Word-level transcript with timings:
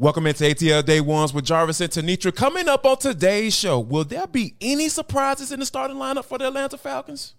Welcome 0.00 0.26
into 0.26 0.44
ATL 0.44 0.82
Day 0.82 1.02
Ones 1.02 1.34
with 1.34 1.44
Jarvis 1.44 1.82
and 1.82 1.90
Tenitra. 1.92 2.34
Coming 2.34 2.70
up 2.70 2.86
on 2.86 2.96
today's 2.96 3.54
show, 3.54 3.78
will 3.78 4.04
there 4.04 4.26
be 4.26 4.54
any 4.58 4.88
surprises 4.88 5.52
in 5.52 5.60
the 5.60 5.66
starting 5.66 5.98
lineup 5.98 6.24
for 6.24 6.38
the 6.38 6.46
Atlanta 6.46 6.78
Falcons? 6.78 7.34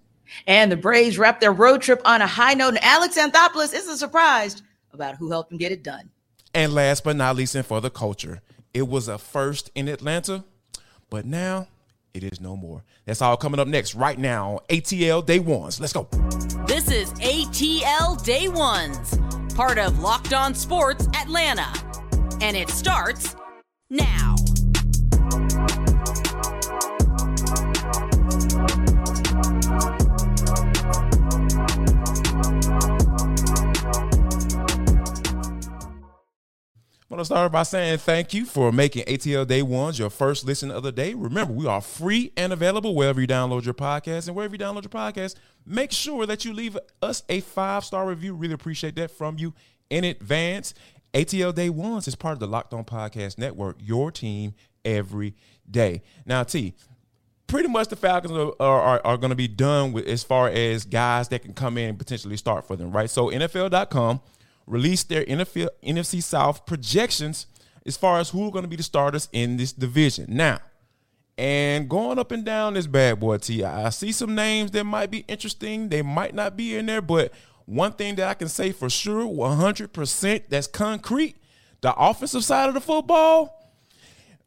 And 0.45 0.71
the 0.71 0.77
Braves 0.77 1.17
wrap 1.17 1.39
their 1.39 1.53
road 1.53 1.81
trip 1.81 2.03
on 2.05 2.21
a 2.21 2.27
high 2.27 2.53
note, 2.53 2.75
and 2.75 2.83
Alex 2.83 3.17
Anthopoulos 3.17 3.73
isn't 3.73 3.97
surprised 3.97 4.61
about 4.93 5.15
who 5.15 5.31
helped 5.31 5.51
him 5.51 5.57
get 5.57 5.71
it 5.71 5.81
done. 5.81 6.11
And 6.53 6.71
last 6.71 7.03
but 7.03 7.15
not 7.15 7.35
least, 7.35 7.55
and 7.55 7.65
for 7.65 7.81
the 7.81 7.89
culture, 7.89 8.41
it 8.75 8.87
was 8.87 9.07
a 9.07 9.17
first 9.17 9.71
in 9.73 9.87
Atlanta, 9.87 10.43
but 11.09 11.25
now 11.25 11.67
it 12.13 12.23
is 12.23 12.39
no 12.39 12.55
more. 12.55 12.83
That's 13.05 13.23
all 13.23 13.37
coming 13.37 13.59
up 13.59 13.69
next 13.69 13.95
right 13.95 14.19
now 14.19 14.51
on 14.51 14.59
ATL 14.69 15.25
Day 15.25 15.39
Ones. 15.39 15.79
Let's 15.79 15.93
go. 15.93 16.07
This 16.67 16.91
is 16.91 17.11
ATL 17.13 18.23
Day 18.23 18.49
Ones, 18.49 19.17
part 19.55 19.79
of 19.79 19.97
Locked 19.97 20.33
On 20.33 20.53
Sports 20.53 21.07
Atlanta. 21.15 21.90
And 22.41 22.57
it 22.57 22.69
starts 22.69 23.35
now. 23.91 24.35
I 37.03 37.13
want 37.13 37.19
to 37.19 37.25
start 37.25 37.51
by 37.51 37.61
saying 37.61 37.99
thank 37.99 38.33
you 38.33 38.45
for 38.45 38.71
making 38.71 39.03
ATL 39.03 39.45
Day 39.45 39.61
Ones 39.61 39.99
your 39.99 40.09
first 40.09 40.43
listen 40.43 40.71
of 40.71 40.81
the 40.81 40.91
day. 40.91 41.13
Remember, 41.13 41.53
we 41.53 41.67
are 41.67 41.81
free 41.81 42.31
and 42.35 42.51
available 42.51 42.95
wherever 42.95 43.21
you 43.21 43.27
download 43.27 43.65
your 43.65 43.75
podcast. 43.75 44.27
And 44.27 44.35
wherever 44.35 44.55
you 44.55 44.59
download 44.59 44.81
your 44.81 44.89
podcast, 44.89 45.35
make 45.63 45.91
sure 45.91 46.25
that 46.25 46.43
you 46.43 46.53
leave 46.53 46.75
us 47.03 47.21
a 47.29 47.41
five 47.41 47.85
star 47.85 48.07
review. 48.07 48.33
Really 48.33 48.53
appreciate 48.55 48.95
that 48.95 49.11
from 49.11 49.37
you 49.37 49.53
in 49.91 50.05
advance. 50.05 50.73
ATL 51.13 51.53
Day 51.53 51.69
Ones 51.69 52.07
is 52.07 52.15
part 52.15 52.33
of 52.33 52.39
the 52.39 52.47
Locked 52.47 52.73
On 52.73 52.85
Podcast 52.85 53.37
Network, 53.37 53.77
your 53.79 54.11
team 54.11 54.53
every 54.85 55.35
day. 55.69 56.01
Now, 56.25 56.43
T, 56.43 56.73
pretty 57.47 57.67
much 57.67 57.89
the 57.89 57.97
Falcons 57.97 58.31
are, 58.31 58.53
are, 58.59 59.01
are 59.03 59.17
going 59.17 59.31
to 59.31 59.35
be 59.35 59.47
done 59.47 59.91
with 59.91 60.05
as 60.07 60.23
far 60.23 60.47
as 60.47 60.85
guys 60.85 61.27
that 61.29 61.41
can 61.41 61.53
come 61.53 61.77
in 61.77 61.89
and 61.89 61.99
potentially 61.99 62.37
start 62.37 62.65
for 62.65 62.75
them, 62.75 62.91
right? 62.91 63.09
So, 63.09 63.27
NFL.com 63.27 64.21
released 64.65 65.09
their 65.09 65.25
NFL, 65.25 65.69
NFC 65.83 66.23
South 66.23 66.65
projections 66.65 67.47
as 67.85 67.97
far 67.97 68.19
as 68.19 68.29
who 68.29 68.47
are 68.47 68.51
going 68.51 68.63
to 68.63 68.69
be 68.69 68.75
the 68.77 68.83
starters 68.83 69.27
in 69.33 69.57
this 69.57 69.73
division. 69.73 70.27
Now, 70.29 70.59
and 71.37 71.89
going 71.89 72.19
up 72.19 72.31
and 72.31 72.45
down 72.45 72.75
this 72.75 72.87
bad 72.87 73.19
boy, 73.19 73.37
T, 73.37 73.63
I 73.63 73.89
see 73.89 74.11
some 74.11 74.35
names 74.35 74.71
that 74.71 74.83
might 74.83 75.09
be 75.09 75.25
interesting. 75.27 75.89
They 75.89 76.01
might 76.03 76.35
not 76.35 76.55
be 76.55 76.75
in 76.75 76.85
there, 76.85 77.01
but 77.01 77.33
one 77.71 77.93
thing 77.93 78.15
that 78.15 78.27
I 78.27 78.33
can 78.33 78.49
say 78.49 78.71
for 78.71 78.89
sure, 78.89 79.25
100% 79.25 80.43
that's 80.49 80.67
concrete, 80.67 81.37
the 81.81 81.93
offensive 81.95 82.43
side 82.43 82.67
of 82.67 82.75
the 82.75 82.81
football, 82.81 83.73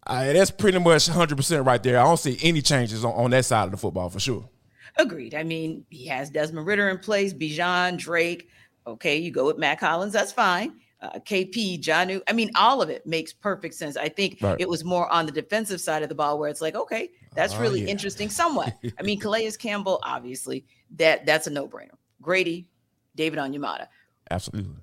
uh, 0.06 0.32
that's 0.32 0.50
pretty 0.50 0.78
much 0.78 1.08
100% 1.08 1.66
right 1.66 1.82
there. 1.82 1.98
I 1.98 2.04
don't 2.04 2.18
see 2.18 2.38
any 2.42 2.62
changes 2.62 3.04
on, 3.04 3.12
on 3.12 3.30
that 3.30 3.44
side 3.44 3.64
of 3.64 3.70
the 3.70 3.76
football 3.76 4.10
for 4.10 4.20
sure. 4.20 4.48
Agreed. 4.96 5.34
I 5.34 5.42
mean, 5.42 5.84
he 5.90 6.06
has 6.06 6.30
Desmond 6.30 6.66
Ridder 6.66 6.88
in 6.88 6.98
place, 6.98 7.32
Bijan, 7.32 7.96
Drake, 7.98 8.48
Okay, 8.86 9.16
you 9.16 9.30
go 9.30 9.46
with 9.46 9.58
Matt 9.58 9.80
Collins, 9.80 10.12
that's 10.12 10.32
fine. 10.32 10.74
Uh, 11.00 11.18
KP, 11.18 11.80
Jonnu, 11.80 12.22
I 12.28 12.32
mean, 12.32 12.50
all 12.54 12.80
of 12.80 12.88
it 12.88 13.06
makes 13.06 13.32
perfect 13.32 13.74
sense. 13.74 13.96
I 13.96 14.08
think 14.08 14.38
right. 14.40 14.56
it 14.58 14.68
was 14.68 14.84
more 14.84 15.10
on 15.10 15.26
the 15.26 15.32
defensive 15.32 15.80
side 15.80 16.02
of 16.02 16.08
the 16.08 16.14
ball 16.14 16.38
where 16.38 16.48
it's 16.48 16.60
like, 16.60 16.74
okay, 16.74 17.10
that's 17.34 17.56
really 17.56 17.82
yeah. 17.82 17.88
interesting 17.88 18.30
somewhat. 18.30 18.74
I 18.98 19.02
mean, 19.02 19.18
Calais 19.20 19.50
Campbell, 19.52 20.00
obviously, 20.02 20.64
that 20.96 21.26
that's 21.26 21.46
a 21.46 21.50
no-brainer. 21.50 21.96
Grady, 22.22 22.68
David 23.14 23.38
Onyemata. 23.38 23.88
Absolutely. 24.30 24.74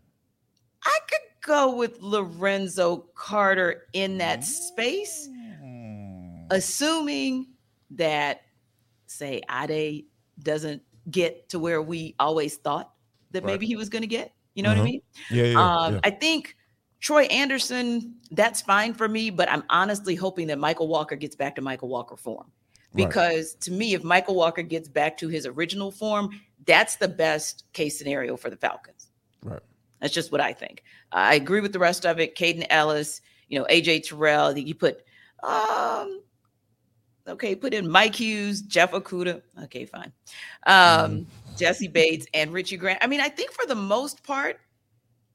I 0.83 0.99
could 1.09 1.19
go 1.45 1.75
with 1.75 1.99
Lorenzo 2.01 3.09
Carter 3.15 3.83
in 3.93 4.17
that 4.19 4.43
space, 4.43 5.29
mm. 5.31 6.47
assuming 6.49 7.47
that, 7.91 8.41
say, 9.07 9.41
Ade 9.49 10.05
doesn't 10.39 10.81
get 11.09 11.49
to 11.49 11.59
where 11.59 11.81
we 11.81 12.15
always 12.19 12.57
thought 12.57 12.93
that 13.31 13.43
right. 13.43 13.53
maybe 13.53 13.65
he 13.65 13.75
was 13.75 13.89
going 13.89 14.03
to 14.03 14.07
get. 14.07 14.33
You 14.53 14.63
know 14.63 14.69
mm-hmm. 14.69 14.79
what 14.79 14.85
I 14.85 14.91
mm-hmm. 14.91 15.35
mean? 15.37 15.53
Yeah, 15.53 15.59
yeah, 15.59 15.85
um, 15.85 15.93
yeah. 15.95 15.99
I 16.03 16.09
think 16.11 16.55
Troy 16.99 17.23
Anderson, 17.23 18.15
that's 18.31 18.61
fine 18.61 18.93
for 18.93 19.07
me, 19.07 19.29
but 19.29 19.49
I'm 19.49 19.63
honestly 19.69 20.15
hoping 20.15 20.47
that 20.47 20.57
Mykal 20.57 20.87
Walker 20.87 21.15
gets 21.15 21.35
back 21.35 21.55
to 21.55 21.61
Mykal 21.61 21.87
Walker 21.87 22.15
form. 22.15 22.51
Because 22.93 23.53
right. 23.53 23.61
to 23.61 23.71
me, 23.71 23.93
if 23.93 24.03
Mykal 24.03 24.35
Walker 24.35 24.61
gets 24.61 24.89
back 24.89 25.17
to 25.19 25.29
his 25.29 25.45
original 25.45 25.91
form, 25.91 26.29
that's 26.65 26.97
the 26.97 27.07
best 27.07 27.65
case 27.73 27.97
scenario 27.97 28.37
for 28.37 28.49
the 28.49 28.57
Falcons. 28.57 29.07
Right. 29.43 29.61
That's 29.99 30.13
just 30.13 30.31
what 30.31 30.41
I 30.41 30.53
think. 30.53 30.83
I 31.11 31.35
agree 31.35 31.61
with 31.61 31.73
the 31.73 31.79
rest 31.79 32.05
of 32.05 32.19
it. 32.19 32.35
Kaden 32.35 32.65
Elliss, 32.69 33.21
you 33.47 33.59
know, 33.59 33.65
AJ 33.69 34.07
Terrell. 34.07 34.47
I 34.47 34.53
think 34.53 34.67
you 34.67 34.75
put 34.75 35.03
um 35.43 36.21
okay, 37.27 37.55
put 37.55 37.73
in 37.73 37.89
Mike 37.89 38.15
Hughes, 38.15 38.61
Jeff 38.61 38.91
Okudah. 38.91 39.41
Okay, 39.63 39.85
fine. 39.85 40.11
Um, 40.65 40.73
mm. 40.75 41.25
Jessie 41.57 41.87
Bates 41.87 42.25
and 42.33 42.51
Richie 42.51 42.77
Grant. 42.77 42.99
I 43.01 43.07
mean, 43.07 43.21
I 43.21 43.29
think 43.29 43.51
for 43.51 43.65
the 43.65 43.75
most 43.75 44.23
part, 44.23 44.59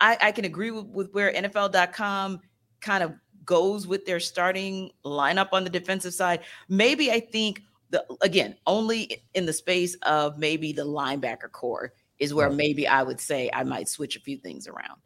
I, 0.00 0.16
I 0.20 0.32
can 0.32 0.44
agree 0.44 0.70
with, 0.70 0.86
with 0.86 1.12
where 1.12 1.32
NFL.com 1.32 2.40
kind 2.80 3.02
of 3.02 3.14
goes 3.44 3.86
with 3.86 4.04
their 4.04 4.20
starting 4.20 4.90
lineup 5.04 5.48
on 5.52 5.64
the 5.64 5.70
defensive 5.70 6.14
side. 6.14 6.40
Maybe 6.68 7.10
I 7.10 7.20
think 7.20 7.62
the 7.96 8.16
again 8.20 8.56
only 8.66 9.22
in 9.34 9.46
the 9.46 9.52
space 9.52 9.94
of 10.02 10.38
maybe 10.38 10.72
the 10.72 10.84
linebacker 10.84 11.50
core 11.50 11.92
is 12.18 12.32
where 12.32 12.50
maybe 12.50 12.86
I 12.88 13.02
would 13.02 13.20
say 13.20 13.50
I 13.52 13.62
might 13.64 13.88
switch 13.88 14.16
a 14.16 14.20
few 14.20 14.38
things 14.38 14.66
around. 14.68 15.00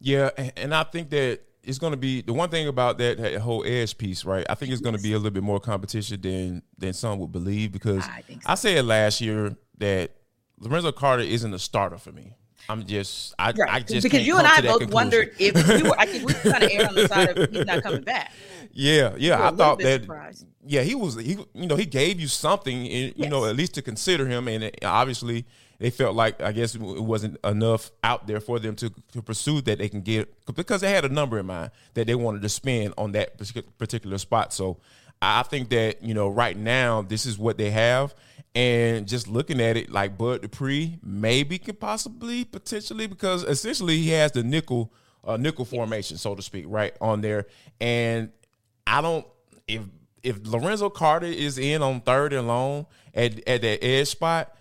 Yeah, 0.00 0.30
and 0.56 0.74
I 0.74 0.82
think 0.84 1.10
that 1.10 1.40
it's 1.62 1.78
going 1.78 1.92
to 1.92 1.96
be 1.96 2.22
the 2.22 2.32
one 2.32 2.48
thing 2.48 2.66
about 2.66 2.98
that, 2.98 3.18
that 3.18 3.40
whole 3.40 3.64
edge 3.64 3.96
piece, 3.96 4.24
right? 4.24 4.44
I 4.50 4.54
think 4.54 4.72
it's 4.72 4.80
going 4.80 4.96
to 4.96 5.02
be 5.02 5.12
a 5.12 5.16
little 5.16 5.30
bit 5.30 5.44
more 5.44 5.60
competition 5.60 6.20
than 6.20 6.62
than 6.76 6.92
some 6.92 7.18
would 7.20 7.32
believe 7.32 7.72
because 7.72 8.04
I, 8.04 8.24
so. 8.28 8.36
I 8.46 8.54
said 8.56 8.84
last 8.84 9.20
year 9.20 9.56
that 9.78 10.10
Lorenzo 10.58 10.92
Carter 10.92 11.22
isn't 11.22 11.54
a 11.54 11.58
starter 11.58 11.98
for 11.98 12.12
me. 12.12 12.36
I'm 12.68 12.86
just, 12.86 13.34
I, 13.38 13.50
right. 13.50 13.70
I 13.70 13.80
just 13.80 14.02
because 14.04 14.26
you 14.26 14.38
and 14.38 14.46
I 14.46 14.60
both 14.60 14.90
wondered 14.90 15.34
if 15.38 15.54
we 15.82 15.88
were. 15.88 15.98
I 15.98 16.06
think 16.06 16.26
we 16.26 16.34
kind 16.34 16.64
of 16.64 16.70
err 16.70 16.88
on 16.88 16.94
the 16.94 17.08
side 17.08 17.36
of 17.36 17.50
he's 17.50 17.66
not 17.66 17.82
coming 17.82 18.02
back. 18.02 18.32
Yeah, 18.72 19.14
yeah. 19.18 19.46
I 19.46 19.50
thought 19.50 19.78
that. 19.80 20.02
Surprised. 20.02 20.46
Yeah, 20.64 20.82
he 20.82 20.94
was. 20.94 21.16
He, 21.16 21.36
you 21.54 21.66
know, 21.66 21.76
he 21.76 21.84
gave 21.84 22.20
you 22.20 22.28
something. 22.28 22.86
Eh, 22.86 22.88
you 22.88 23.12
yes. 23.16 23.30
know, 23.30 23.44
at 23.44 23.56
least 23.56 23.74
to 23.74 23.82
consider 23.82 24.26
him, 24.26 24.48
and 24.48 24.64
eh, 24.64 24.70
obviously 24.84 25.44
they 25.82 25.90
felt 25.90 26.14
like 26.14 26.40
I 26.40 26.52
guess 26.52 26.76
it 26.76 26.80
wasn't 26.80 27.38
enough 27.44 27.90
out 28.04 28.28
there 28.28 28.40
for 28.40 28.60
them 28.60 28.76
to, 28.76 28.92
to 29.12 29.20
pursue 29.20 29.60
that 29.62 29.78
they 29.78 29.88
can 29.88 30.00
get 30.02 30.32
because 30.46 30.80
they 30.80 30.92
had 30.92 31.04
a 31.04 31.08
number 31.08 31.40
in 31.40 31.46
mind 31.46 31.72
that 31.94 32.06
they 32.06 32.14
wanted 32.14 32.42
to 32.42 32.48
spend 32.48 32.94
on 32.96 33.12
that 33.12 33.36
particular 33.78 34.18
spot. 34.18 34.52
So 34.52 34.78
I 35.20 35.42
think 35.42 35.70
that 35.70 36.02
you 36.02 36.14
know 36.14 36.28
right 36.28 36.56
now 36.56 37.02
this 37.02 37.26
is 37.26 37.36
what 37.36 37.58
they 37.58 37.70
have, 37.70 38.14
and 38.54 39.08
just 39.08 39.28
looking 39.28 39.60
at 39.60 39.76
it 39.76 39.90
like 39.90 40.18
Bud 40.18 40.42
Dupree 40.42 40.98
maybe 41.02 41.58
could 41.58 41.80
possibly 41.80 42.44
potentially 42.44 43.06
because 43.06 43.44
essentially 43.44 43.98
he 43.98 44.10
has 44.10 44.32
the 44.32 44.42
nickel 44.42 44.92
uh, 45.24 45.36
nickel 45.36 45.64
formation 45.64 46.18
so 46.18 46.34
to 46.34 46.42
speak 46.42 46.64
right 46.68 46.94
on 47.00 47.20
there, 47.20 47.46
and 47.80 48.30
I 48.86 49.00
don't 49.00 49.26
if 49.66 49.82
if 50.22 50.46
Lorenzo 50.46 50.90
Carter 50.90 51.26
is 51.26 51.58
in 51.58 51.82
on 51.82 52.00
third 52.00 52.32
and 52.32 52.46
long 52.46 52.86
at 53.14 53.46
at 53.48 53.62
that 53.62 53.84
edge 53.84 54.08
spot, 54.08 54.54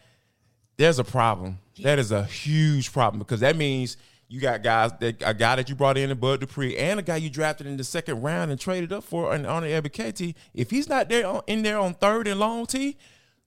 there's 0.77 0.99
a 0.99 1.03
problem. 1.03 1.59
That 1.83 1.99
is 1.99 2.11
a 2.11 2.23
huge 2.23 2.93
problem 2.93 3.19
because 3.19 3.39
that 3.39 3.55
means 3.55 3.97
you 4.27 4.39
got 4.39 4.63
guys 4.63 4.91
that 4.99 5.21
a 5.25 5.33
guy 5.33 5.55
that 5.57 5.67
you 5.67 5.75
brought 5.75 5.97
in 5.97 6.09
in 6.09 6.17
Bud 6.17 6.39
Dupree 6.39 6.77
and 6.77 6.99
a 6.99 7.03
guy 7.03 7.17
you 7.17 7.29
drafted 7.29 7.67
in 7.67 7.75
the 7.75 7.83
second 7.83 8.21
round 8.21 8.51
and 8.51 8.59
traded 8.59 8.93
up 8.93 9.03
for 9.03 9.33
on 9.33 9.41
the 9.41 9.69
Ebiketie. 9.69 10.35
If 10.53 10.69
he's 10.69 10.87
not 10.87 11.09
there 11.09 11.27
on, 11.27 11.41
in 11.47 11.63
there 11.63 11.77
on 11.77 11.95
third 11.95 12.27
and 12.27 12.39
long 12.39 12.65
T, 12.65 12.97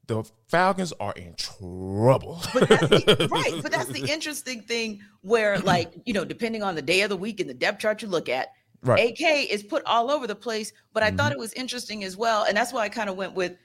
the 0.06 0.24
Falcons 0.48 0.92
are 1.00 1.12
in 1.12 1.34
trouble. 1.34 2.42
But 2.52 2.68
the, 2.68 3.28
right, 3.32 3.62
but 3.62 3.72
that's 3.72 3.88
the 3.88 4.10
interesting 4.10 4.62
thing 4.62 5.00
where, 5.22 5.58
like, 5.58 5.92
you 6.04 6.12
know, 6.12 6.24
depending 6.24 6.62
on 6.62 6.74
the 6.74 6.82
day 6.82 7.02
of 7.02 7.10
the 7.10 7.16
week 7.16 7.40
and 7.40 7.48
the 7.48 7.54
depth 7.54 7.80
chart 7.80 8.02
you 8.02 8.08
look 8.08 8.28
at, 8.28 8.48
right. 8.82 9.10
AK 9.10 9.50
is 9.50 9.62
put 9.62 9.82
all 9.86 10.10
over 10.10 10.26
the 10.26 10.34
place. 10.34 10.72
But 10.92 11.02
I 11.02 11.08
mm-hmm. 11.08 11.16
thought 11.16 11.32
it 11.32 11.38
was 11.38 11.52
interesting 11.54 12.04
as 12.04 12.16
well, 12.16 12.44
and 12.44 12.56
that's 12.56 12.72
why 12.72 12.82
I 12.82 12.88
kind 12.88 13.08
of 13.08 13.16
went 13.16 13.34
with, 13.34 13.56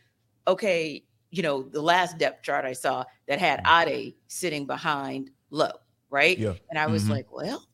okay, 0.48 1.04
you 1.32 1.44
know, 1.44 1.64
the 1.64 1.82
last 1.82 2.18
depth 2.18 2.44
chart 2.44 2.66
I 2.66 2.74
saw 2.74 3.04
that 3.28 3.40
had. 3.40 3.62
Ade 3.68 4.16
sitting 4.28 4.66
behind 4.66 5.30
Low, 5.52 5.72
right? 6.10 6.38
Yeah. 6.38 6.54
And 6.70 6.78
I 6.78 6.88
was 6.88 7.04
mm-hmm. 7.04 7.14
like, 7.14 7.32
well, 7.32 7.66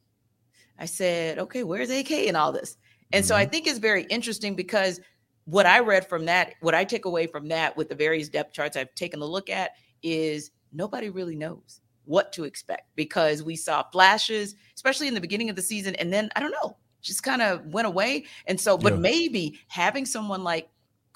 I 0.80 0.86
said, 0.86 1.40
okay, 1.40 1.64
where's 1.64 1.90
AK 1.90 2.12
and 2.12 2.38
all 2.38 2.52
this? 2.52 2.78
And 3.12 3.24
mm-hmm. 3.24 3.28
so 3.28 3.36
I 3.36 3.44
mm-hmm. 3.44 3.52
think 3.52 3.68
it's 3.68 3.80
very 3.80 4.04
interesting 4.04 4.56
because 4.56 5.00
what 5.46 5.66
I 5.66 5.80
read 5.80 6.08
from 6.08 6.26
that, 6.26 6.56
what 6.62 6.76
I 6.76 6.84
take 6.84 7.06
away 7.06 7.28
from 7.28 7.48
that 7.50 7.78
with 7.78 7.90
the 7.90 7.96
various 7.96 8.30
depth 8.30 8.54
charts 8.54 8.76
I've 8.76 8.94
taken 8.96 9.22
a 9.22 9.26
look 9.26 9.50
at 9.50 9.72
is 10.04 10.52
nobody 10.74 11.10
really 11.10 11.36
knows 11.36 11.82
what 12.06 12.32
to 12.34 12.44
expect 12.44 12.90
because 12.96 13.44
we 13.44 13.56
saw 13.56 13.84
flashes, 13.92 14.56
especially 14.76 15.08
in 15.08 15.14
the 15.14 15.22
beginning 15.22 15.50
of 15.50 15.56
the 15.56 15.62
season. 15.62 15.96
And 15.96 16.12
then 16.12 16.30
I 16.36 16.40
don't 16.40 16.52
know, 16.52 16.78
just 17.02 17.24
kind 17.24 17.42
of 17.42 17.66
went 17.68 17.88
away. 17.88 18.26
And 18.48 18.60
so, 18.60 18.78
but 18.78 18.94
yeah. 18.94 19.00
maybe 19.00 19.60
having 19.68 20.06
someone 20.06 20.44
like 20.44 20.70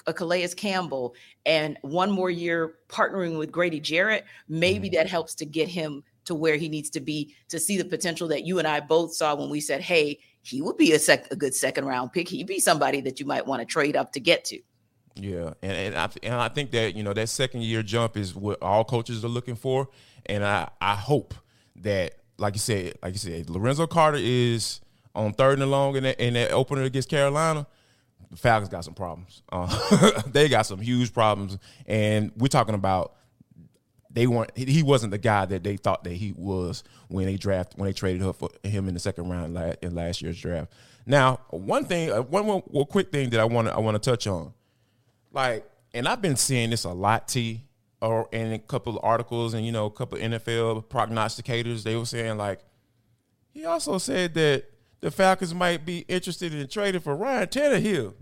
a 0.06 0.14
Calais 0.14 0.48
Campbell 0.56 1.14
and 1.44 1.76
one 1.82 2.10
more 2.10 2.30
year 2.30 2.74
partnering 2.88 3.38
with 3.38 3.52
Grady 3.52 3.80
Jarrett, 3.80 4.24
maybe 4.48 4.88
mm-hmm. 4.88 4.96
that 4.96 5.08
helps 5.08 5.34
to 5.36 5.44
get 5.44 5.68
him 5.68 6.02
to 6.24 6.34
where 6.34 6.56
he 6.56 6.68
needs 6.68 6.90
to 6.90 7.00
be 7.00 7.34
to 7.48 7.58
see 7.58 7.76
the 7.76 7.84
potential 7.84 8.28
that 8.28 8.44
you 8.44 8.58
and 8.58 8.68
I 8.68 8.80
both 8.80 9.14
saw 9.14 9.34
when 9.34 9.50
we 9.50 9.60
said, 9.60 9.80
hey, 9.80 10.20
he 10.50 10.62
would 10.62 10.76
be 10.76 10.92
a, 10.92 10.98
sec- 10.98 11.30
a 11.30 11.36
good 11.36 11.54
second 11.54 11.84
round 11.84 12.12
pick. 12.12 12.28
He'd 12.28 12.46
be 12.46 12.60
somebody 12.60 13.00
that 13.02 13.20
you 13.20 13.26
might 13.26 13.46
want 13.46 13.60
to 13.60 13.66
trade 13.66 13.96
up 13.96 14.12
to 14.12 14.20
get 14.20 14.44
to. 14.46 14.60
Yeah, 15.16 15.54
and 15.62 15.72
and 15.72 15.96
I 15.96 16.08
and 16.22 16.34
I 16.34 16.48
think 16.48 16.70
that 16.70 16.94
you 16.94 17.02
know 17.02 17.12
that 17.12 17.28
second 17.28 17.62
year 17.62 17.82
jump 17.82 18.16
is 18.16 18.34
what 18.34 18.62
all 18.62 18.84
coaches 18.84 19.24
are 19.24 19.28
looking 19.28 19.56
for, 19.56 19.88
and 20.26 20.44
I 20.44 20.70
I 20.80 20.94
hope 20.94 21.34
that 21.76 22.14
like 22.38 22.54
you 22.54 22.60
said, 22.60 22.94
like 23.02 23.12
you 23.12 23.18
said, 23.18 23.50
Lorenzo 23.50 23.86
Carter 23.86 24.18
is 24.20 24.80
on 25.14 25.32
third 25.32 25.58
and 25.58 25.70
long 25.70 25.96
in 25.96 26.04
that, 26.04 26.20
in 26.20 26.34
that 26.34 26.52
opener 26.52 26.82
against 26.82 27.08
Carolina. 27.08 27.66
The 28.30 28.36
Falcons 28.36 28.68
got 28.68 28.84
some 28.84 28.94
problems. 28.94 29.42
Uh, 29.50 30.22
they 30.26 30.48
got 30.48 30.62
some 30.62 30.80
huge 30.80 31.12
problems, 31.12 31.58
and 31.86 32.30
we're 32.36 32.48
talking 32.48 32.74
about 32.74 33.14
they 34.12 34.26
weren't. 34.26 34.56
He 34.56 34.82
wasn't 34.82 35.12
the 35.12 35.18
guy 35.18 35.44
that 35.46 35.62
they 35.62 35.76
thought 35.76 36.04
that 36.04 36.14
he 36.14 36.32
was 36.36 36.82
when 37.08 37.26
they 37.26 37.36
draft 37.36 37.74
when 37.76 37.86
they 37.86 37.92
traded 37.92 38.22
him, 38.22 38.32
for 38.32 38.50
him 38.64 38.88
in 38.88 38.94
the 38.94 39.00
second 39.00 39.28
round 39.28 39.56
in 39.82 39.94
last 39.94 40.20
year's 40.20 40.40
draft. 40.40 40.72
Now, 41.06 41.40
one 41.50 41.84
thing, 41.84 42.10
uh, 42.10 42.22
one, 42.22 42.46
one, 42.46 42.60
one 42.60 42.86
quick 42.86 43.10
thing 43.10 43.30
that 43.30 43.40
I 43.40 43.44
want 43.44 43.68
to 43.68 43.74
I 43.74 43.78
want 43.78 44.00
to 44.00 44.10
touch 44.10 44.26
on, 44.26 44.52
like, 45.32 45.68
and 45.94 46.08
I've 46.08 46.20
been 46.20 46.36
seeing 46.36 46.70
this 46.70 46.84
a 46.84 46.90
lot, 46.90 47.28
T, 47.28 47.64
or 48.02 48.28
in 48.32 48.52
a 48.52 48.58
couple 48.58 48.96
of 48.96 49.04
articles 49.04 49.54
and 49.54 49.64
you 49.64 49.72
know 49.72 49.86
a 49.86 49.90
couple 49.90 50.18
of 50.18 50.24
NFL 50.24 50.86
prognosticators. 50.86 51.84
They 51.84 51.94
were 51.96 52.06
saying 52.06 52.36
like, 52.36 52.60
he 53.52 53.64
also 53.64 53.98
said 53.98 54.34
that 54.34 54.64
the 55.00 55.10
Falcons 55.10 55.54
might 55.54 55.86
be 55.86 56.00
interested 56.08 56.52
in 56.52 56.66
trading 56.68 57.00
for 57.00 57.14
Ryan 57.14 57.48
Tannehill. 57.48 58.14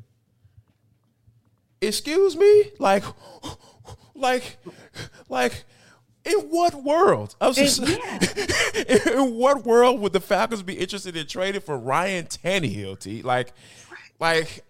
Excuse 1.81 2.37
me, 2.37 2.73
like, 2.79 3.05
like, 4.14 4.58
like 5.29 5.64
in 6.28 6.40
what 6.48 6.82
world? 6.82 7.34
I 7.40 7.48
was 7.48 7.56
just 7.56 7.80
yeah. 7.80 9.12
in 9.14 9.34
what 9.34 9.64
world 9.64 10.00
would 10.00 10.12
the 10.12 10.20
Falcons 10.20 10.62
be 10.62 10.75
interested 10.75 11.16
in 11.16 11.26
trading 11.26 11.60
for 11.60 11.78
Ryan 11.78 12.26
Tannehill? 12.26 12.98
T 13.00 13.22
like, 13.22 13.52
like 14.20 14.64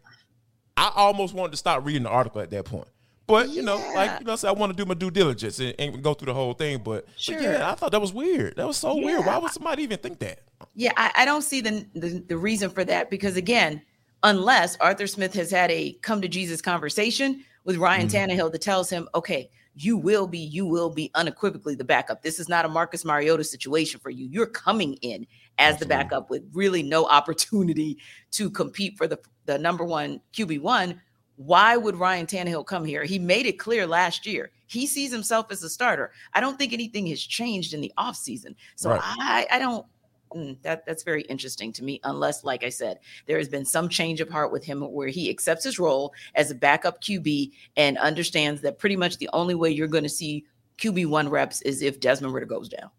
I 0.77 0.93
almost 0.95 1.35
wanted 1.35 1.53
to 1.53 1.57
stop 1.59 1.85
reading 1.85 2.05
the 2.05 2.11
article 2.11 2.41
at 2.41 2.51
that 2.51 2.65
point. 2.65 2.89
But 3.27 3.51
you 3.51 3.57
yeah. 3.57 3.63
know, 3.63 3.93
like 3.95 4.21
you 4.21 4.27
know, 4.27 4.37
so 4.37 4.49
I 4.49 4.53
want 4.53 4.75
to 4.75 4.77
do 4.77 4.87
my 4.87 4.95
due 4.95 5.11
diligence 5.11 5.59
and, 5.59 5.75
and, 5.79 6.03
go 6.03 6.15
through 6.15 6.27
the 6.27 6.35
whole 6.35 6.55
thing. 6.55 6.79
But, 6.83 7.07
sure. 7.17 7.35
but 7.35 7.43
yeah, 7.43 7.71
I 7.71 7.75
thought 7.75 7.93
that 7.93 8.01
was 8.01 8.13
weird. 8.13 8.57
That 8.57 8.67
was 8.67 8.79
so 8.79 8.97
yeah. 8.97 9.05
weird. 9.05 9.27
Why 9.27 9.37
would 9.37 9.51
somebody 9.51 9.83
even 9.83 9.99
think 9.99 10.19
that? 10.21 10.41
Yeah, 10.75 10.93
I, 10.97 11.13
I 11.15 11.25
don't 11.27 11.43
see 11.43 11.61
the, 11.61 11.87
the 11.95 12.25
the 12.27 12.39
reason 12.39 12.71
for 12.71 12.85
that 12.85 13.11
because 13.11 13.37
again, 13.37 13.83
unless 14.23 14.79
Arthur 14.79 15.07
Smith 15.07 15.35
has 15.35 15.51
had 15.51 15.71
a 15.71 15.93
come 16.01 16.23
to 16.23 16.29
Jesus 16.29 16.63
conversation 16.63 17.45
with 17.65 17.77
Ryan 17.77 18.09
mm-hmm. 18.09 18.31
Tannehill 18.31 18.51
that 18.53 18.63
tells 18.63 18.89
him, 18.89 19.11
okay, 19.15 19.51
you 19.81 19.97
will 19.97 20.27
be, 20.27 20.39
you 20.39 20.67
will 20.67 20.91
be 20.91 21.11
unequivocally 21.15 21.75
the 21.75 21.85
backup. 21.85 22.23
This 22.23 22.41
is 22.41 22.49
not 22.49 22.65
a 22.65 22.69
Marcus 22.69 23.05
Mariota 23.05 23.45
situation 23.45 24.01
for 24.01 24.11
you. 24.11 24.27
You're 24.27 24.47
coming 24.47 24.95
in 24.95 25.27
as 25.59 25.75
Absolutely. 25.75 25.85
the 25.85 25.89
backup 25.89 26.31
with 26.31 26.43
really 26.53 26.83
no 26.83 27.07
opportunity 27.07 27.99
to 28.33 28.51
compete 28.51 28.97
for 28.97 29.07
the, 29.07 29.19
the 29.47 29.59
number 29.59 29.85
one 29.85 30.21
QB1. 30.33 30.99
Why 31.37 31.77
would 31.77 31.97
Ryan 31.97 32.27
Tannehill 32.27 32.67
come 32.67 32.85
here? 32.85 33.05
He 33.05 33.19
made 33.19 33.47
it 33.47 33.59
clear 33.59 33.87
last 33.87 34.27
year. 34.27 34.51
He 34.67 34.87
sees 34.87 35.13
himself 35.13 35.51
as 35.51 35.63
a 35.63 35.71
starter. 35.71 36.11
I 36.35 36.41
don't 36.41 36.59
think 36.59 36.73
anything 36.73 37.07
has 37.07 37.23
changed 37.23 37.73
in 37.73 37.81
the 37.81 37.93
offseason. 37.97 38.55
So 38.75 38.91
right. 38.91 39.01
I, 39.03 39.47
I 39.53 39.59
don't 39.59 39.87
Mm, 40.35 40.61
that 40.63 40.85
that's 40.87 41.03
very 41.03 41.23
interesting 41.23 41.73
to 41.75 41.85
me. 41.85 42.01
Unless, 42.05 42.45
like 42.45 42.65
I 42.65 42.69
said, 42.69 42.99
there 43.27 43.39
has 43.39 43.49
been 43.49 43.65
some 43.65 43.89
change 43.89 44.21
of 44.21 44.29
heart 44.29 44.53
with 44.53 44.65
him 44.65 44.81
where 44.81 45.09
he 45.09 45.31
accepts 45.31 45.65
his 45.65 45.79
role 45.79 46.13
as 46.35 46.51
a 46.51 46.55
backup 46.55 47.03
QB 47.03 47.53
and 47.77 47.99
understands 47.99 48.61
that 48.63 48.79
pretty 48.79 48.97
much 48.97 49.19
the 49.19 49.31
only 49.33 49.55
way 49.55 49.71
you're 49.71 49.89
going 49.89 50.05
to 50.05 50.09
see 50.09 50.45
QB 50.79 51.07
one 51.07 51.29
reps 51.29 51.63
is 51.63 51.83
if 51.83 52.01
Desmond 52.01 52.35
Ridder 52.35 52.47
goes 52.47 52.69
down. 52.69 52.91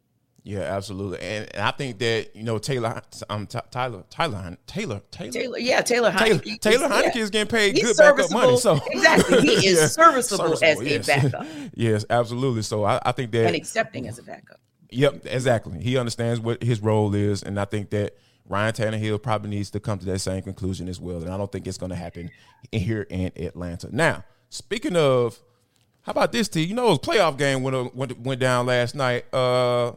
Yeah, 0.43 0.61
absolutely, 0.61 1.19
and, 1.19 1.47
and 1.53 1.63
I 1.63 1.71
think 1.71 1.99
that 1.99 2.35
you 2.35 2.43
know 2.43 2.57
Taylor, 2.57 3.01
um, 3.29 3.45
t- 3.45 3.59
Tyler, 3.71 4.03
Tyler, 4.09 4.57
Taylor, 4.65 5.01
Taylor, 5.11 5.31
Taylor, 5.31 5.59
yeah, 5.59 5.81
Taylor, 5.81 6.11
Taylor, 6.11 6.39
Heinicke, 6.39 6.61
Taylor 6.61 6.87
Heinicke 6.87 7.15
yeah. 7.15 7.21
is 7.21 7.29
getting 7.29 7.47
paid 7.49 7.75
He's 7.75 7.83
good 7.83 7.97
backup 7.97 8.31
money. 8.31 8.57
So 8.57 8.79
exactly, 8.87 9.41
he 9.41 9.67
is 9.67 9.79
yeah. 9.79 9.87
serviceable, 9.87 10.55
serviceable, 10.55 10.87
as 10.87 11.07
yes. 11.07 11.07
a 11.07 11.29
backup. 11.29 11.47
yes, 11.75 12.05
absolutely. 12.09 12.61
So 12.61 12.85
I, 12.85 12.99
I 13.05 13.11
think 13.11 13.31
that 13.31 13.47
and 13.47 13.55
accepting 13.55 14.07
as 14.07 14.17
a 14.17 14.23
backup. 14.23 14.59
Yep, 14.91 15.25
exactly. 15.25 15.79
He 15.81 15.97
understands 15.97 16.39
what 16.39 16.63
his 16.63 16.81
role 16.81 17.13
is, 17.13 17.43
and 17.43 17.59
I 17.59 17.65
think 17.65 17.91
that 17.91 18.17
Ryan 18.47 18.73
Tannehill 18.73 19.21
probably 19.21 19.51
needs 19.51 19.69
to 19.71 19.79
come 19.79 19.99
to 19.99 20.05
that 20.05 20.19
same 20.19 20.41
conclusion 20.41 20.87
as 20.87 20.99
well. 20.99 21.17
And 21.17 21.29
I 21.29 21.37
don't 21.37 21.51
think 21.51 21.67
it's 21.67 21.77
going 21.77 21.91
to 21.91 21.95
happen 21.95 22.31
here 22.71 23.05
in 23.09 23.31
Atlanta. 23.35 23.89
Now, 23.95 24.23
speaking 24.49 24.95
of, 24.95 25.39
how 26.01 26.11
about 26.11 26.31
this, 26.31 26.47
T? 26.49 26.63
You 26.63 26.73
know, 26.73 26.87
it 26.87 26.89
was 26.89 26.99
playoff 26.99 27.37
game 27.37 27.61
went, 27.61 27.95
went, 27.95 28.19
went 28.19 28.39
down 28.39 28.65
last 28.65 28.95
night. 28.95 29.31
Uh, 29.31 29.91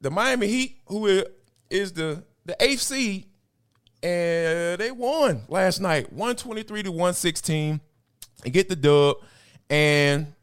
the 0.00 0.10
Miami 0.10 0.48
Heat, 0.48 0.80
who 0.86 1.24
is 1.70 1.92
the 1.92 2.24
the 2.44 2.56
eighth 2.60 2.80
seed, 2.80 3.26
and 4.02 4.78
they 4.78 4.90
won 4.90 5.42
last 5.48 5.80
night, 5.80 6.12
one 6.12 6.36
twenty 6.36 6.62
three 6.62 6.82
to 6.82 6.90
one 6.90 7.14
sixteen, 7.14 7.80
and 8.44 8.52
get 8.52 8.68
the 8.68 8.76
dub. 8.76 9.16
And 9.70 10.34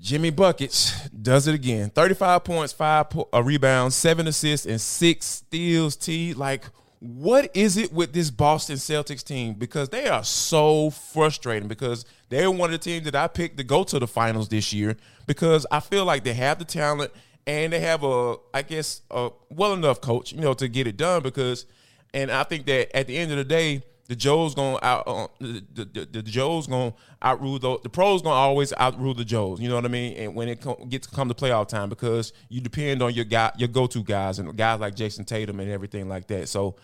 Jimmy 0.00 0.30
Buckets 0.30 1.08
does 1.08 1.46
it 1.46 1.54
again. 1.54 1.90
35 1.90 2.44
points, 2.44 2.72
five 2.72 3.10
po- 3.10 3.28
uh, 3.34 3.42
rebounds, 3.42 3.96
seven 3.96 4.26
assists, 4.28 4.66
and 4.66 4.80
six 4.80 5.26
steals. 5.26 5.96
T. 5.96 6.34
Like, 6.34 6.64
what 7.00 7.50
is 7.54 7.76
it 7.76 7.92
with 7.92 8.12
this 8.12 8.30
Boston 8.30 8.76
Celtics 8.76 9.24
team? 9.24 9.54
Because 9.54 9.88
they 9.88 10.08
are 10.08 10.24
so 10.24 10.90
frustrating 10.90 11.68
because 11.68 12.04
they're 12.28 12.50
one 12.50 12.72
of 12.72 12.72
the 12.72 12.78
teams 12.78 13.04
that 13.04 13.14
I 13.16 13.28
picked 13.28 13.56
to 13.58 13.64
go 13.64 13.84
to 13.84 13.98
the 13.98 14.06
finals 14.06 14.48
this 14.48 14.72
year 14.72 14.96
because 15.26 15.66
I 15.70 15.80
feel 15.80 16.04
like 16.04 16.24
they 16.24 16.34
have 16.34 16.58
the 16.58 16.64
talent 16.64 17.12
and 17.46 17.72
they 17.72 17.80
have 17.80 18.04
a, 18.04 18.36
I 18.54 18.62
guess, 18.62 19.02
a 19.10 19.30
well 19.48 19.72
enough 19.72 20.00
coach, 20.00 20.32
you 20.32 20.40
know, 20.40 20.54
to 20.54 20.68
get 20.68 20.86
it 20.86 20.96
done 20.96 21.22
because, 21.22 21.66
and 22.14 22.30
I 22.30 22.44
think 22.44 22.66
that 22.66 22.94
at 22.96 23.06
the 23.06 23.16
end 23.16 23.30
of 23.30 23.38
the 23.38 23.44
day, 23.44 23.82
the 24.08 24.16
Joes 24.16 24.54
gonna 24.54 24.78
out 24.82 25.06
uh, 25.06 25.28
the, 25.38 25.62
the, 25.74 26.08
the 26.10 26.22
Joes 26.22 26.66
gonna 26.66 26.94
outrule 27.20 27.58
the 27.58 27.78
the 27.82 27.90
pros 27.90 28.22
gonna 28.22 28.34
always 28.34 28.72
outrule 28.78 29.14
the 29.14 29.24
Joes. 29.24 29.60
You 29.60 29.68
know 29.68 29.74
what 29.74 29.84
I 29.84 29.88
mean? 29.88 30.16
And 30.16 30.34
when 30.34 30.48
it 30.48 30.62
com- 30.62 30.88
gets 30.88 31.06
to 31.06 31.14
come 31.14 31.28
to 31.28 31.34
playoff 31.34 31.68
time, 31.68 31.90
because 31.90 32.32
you 32.48 32.60
depend 32.62 33.02
on 33.02 33.12
your 33.12 33.26
guy 33.26 33.52
your 33.58 33.68
go 33.68 33.86
to 33.86 34.02
guys 34.02 34.38
and 34.38 34.56
guys 34.56 34.80
like 34.80 34.96
Jayson 34.96 35.26
Tatum 35.26 35.60
and 35.60 35.70
everything 35.70 36.08
like 36.08 36.26
that. 36.28 36.48
So, 36.48 36.76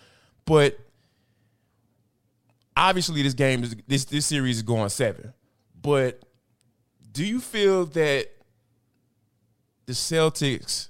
but 0.45 0.79
obviously 2.77 3.23
this 3.23 3.33
game 3.33 3.63
is 3.63 3.75
this 3.87 4.05
this 4.05 4.27
series 4.27 4.57
is 4.57 4.63
going 4.63 4.89
seven. 4.89 5.33
But 5.81 6.21
do 7.11 7.25
you 7.25 7.39
feel 7.39 7.85
that 7.87 8.29
the 9.87 9.93
Celtics 9.93 10.89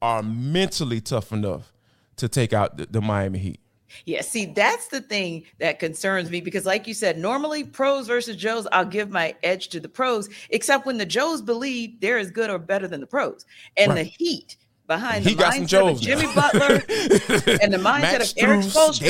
are 0.00 0.22
mentally 0.22 1.00
tough 1.02 1.32
enough 1.32 1.72
to 2.16 2.28
take 2.28 2.52
out 2.54 2.78
the, 2.78 2.86
the 2.86 3.00
Miami 3.02 3.38
Heat? 3.38 3.60
Yeah, 4.04 4.22
see, 4.22 4.46
that's 4.46 4.88
the 4.88 5.00
thing 5.00 5.44
that 5.58 5.78
concerns 5.78 6.30
me 6.30 6.40
because, 6.40 6.66
like 6.66 6.86
you 6.86 6.94
said, 6.94 7.18
normally 7.18 7.64
pros 7.64 8.06
versus 8.06 8.36
Joes, 8.36 8.66
I'll 8.72 8.84
give 8.84 9.10
my 9.10 9.34
edge 9.42 9.68
to 9.68 9.80
the 9.80 9.88
pros, 9.88 10.28
except 10.50 10.86
when 10.86 10.98
the 10.98 11.06
Joes 11.06 11.42
believe 11.42 12.00
they're 12.00 12.18
as 12.18 12.30
good 12.30 12.50
or 12.50 12.58
better 12.58 12.88
than 12.88 13.00
the 13.00 13.06
pros. 13.06 13.44
And 13.76 13.90
right. 13.90 13.96
the 13.96 14.04
Heat 14.04 14.56
behind 14.86 15.24
he 15.24 15.34
the 15.34 15.42
mindset 15.44 15.90
of 15.90 16.00
Jimmy 16.00 16.26
Butler 16.34 16.74
and 17.62 17.72
the 17.72 17.78
mindset 17.82 18.20
of 18.20 18.32
Erik 18.36 18.60
Spoelstra. 18.60 19.02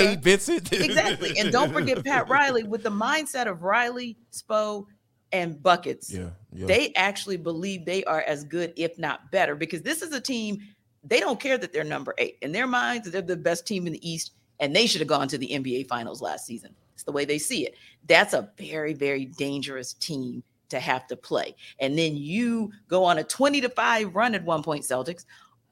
Exactly. 0.85 1.35
And 1.39 1.51
don't 1.51 1.73
forget 1.73 2.05
Pat 2.05 2.29
Riley 2.29 2.63
with 2.63 2.83
the 2.83 2.91
mindset 2.91 3.47
of 3.47 3.63
Riley, 3.63 4.17
Spo, 4.33 4.87
and 5.33 5.61
Buckets. 5.63 6.13
Yeah, 6.13 6.31
yeah. 6.53 6.67
They 6.67 6.93
actually 6.95 7.37
believe 7.37 7.85
they 7.85 8.05
are 8.05 8.23
as 8.23 8.45
good, 8.45 8.73
if 8.77 8.99
not 8.99 9.33
better, 9.33 9.57
because 9.57 9.83
this 9.83 10.01
is 10.01 10.13
a 10.13 10.21
team, 10.21 10.61
they 11.03 11.21
don't 11.21 11.41
care 11.41 11.59
that 11.59 11.73
they're 11.73 11.85
number 11.85 12.15
eight. 12.19 12.39
In 12.41 12.53
their 12.53 12.67
minds, 12.67 13.11
they're 13.11 13.21
the 13.21 13.37
best 13.37 13.67
team 13.67 13.87
in 13.87 13.93
the 13.93 14.09
East 14.09 14.33
and 14.65 14.75
they 14.75 14.87
should 14.87 15.03
have 15.03 15.09
gone 15.09 15.29
to 15.29 15.37
the 15.37 15.49
NBA 15.49 15.89
finals 15.89 16.23
last 16.23 16.47
season. 16.47 16.75
It's 16.95 17.03
the 17.03 17.13
way 17.13 17.27
they 17.27 17.37
see 17.37 17.67
it. 17.67 17.75
That's 18.09 18.33
a 18.33 18.49
very, 18.57 18.95
very 18.95 19.27
dangerous 19.27 19.93
team 19.93 20.43
to 20.71 20.81
have 20.81 21.07
to 21.09 21.17
play. 21.17 21.55
And 21.81 21.99
then 21.99 22.17
you 22.17 22.73
go 22.89 23.05
on 23.05 23.19
a 23.19 23.25
20 23.25 23.61
to 23.61 23.69
5 23.69 24.15
run 24.15 24.35
at 24.35 24.43
one 24.43 24.63
point, 24.63 24.85
Celtics, 24.85 25.27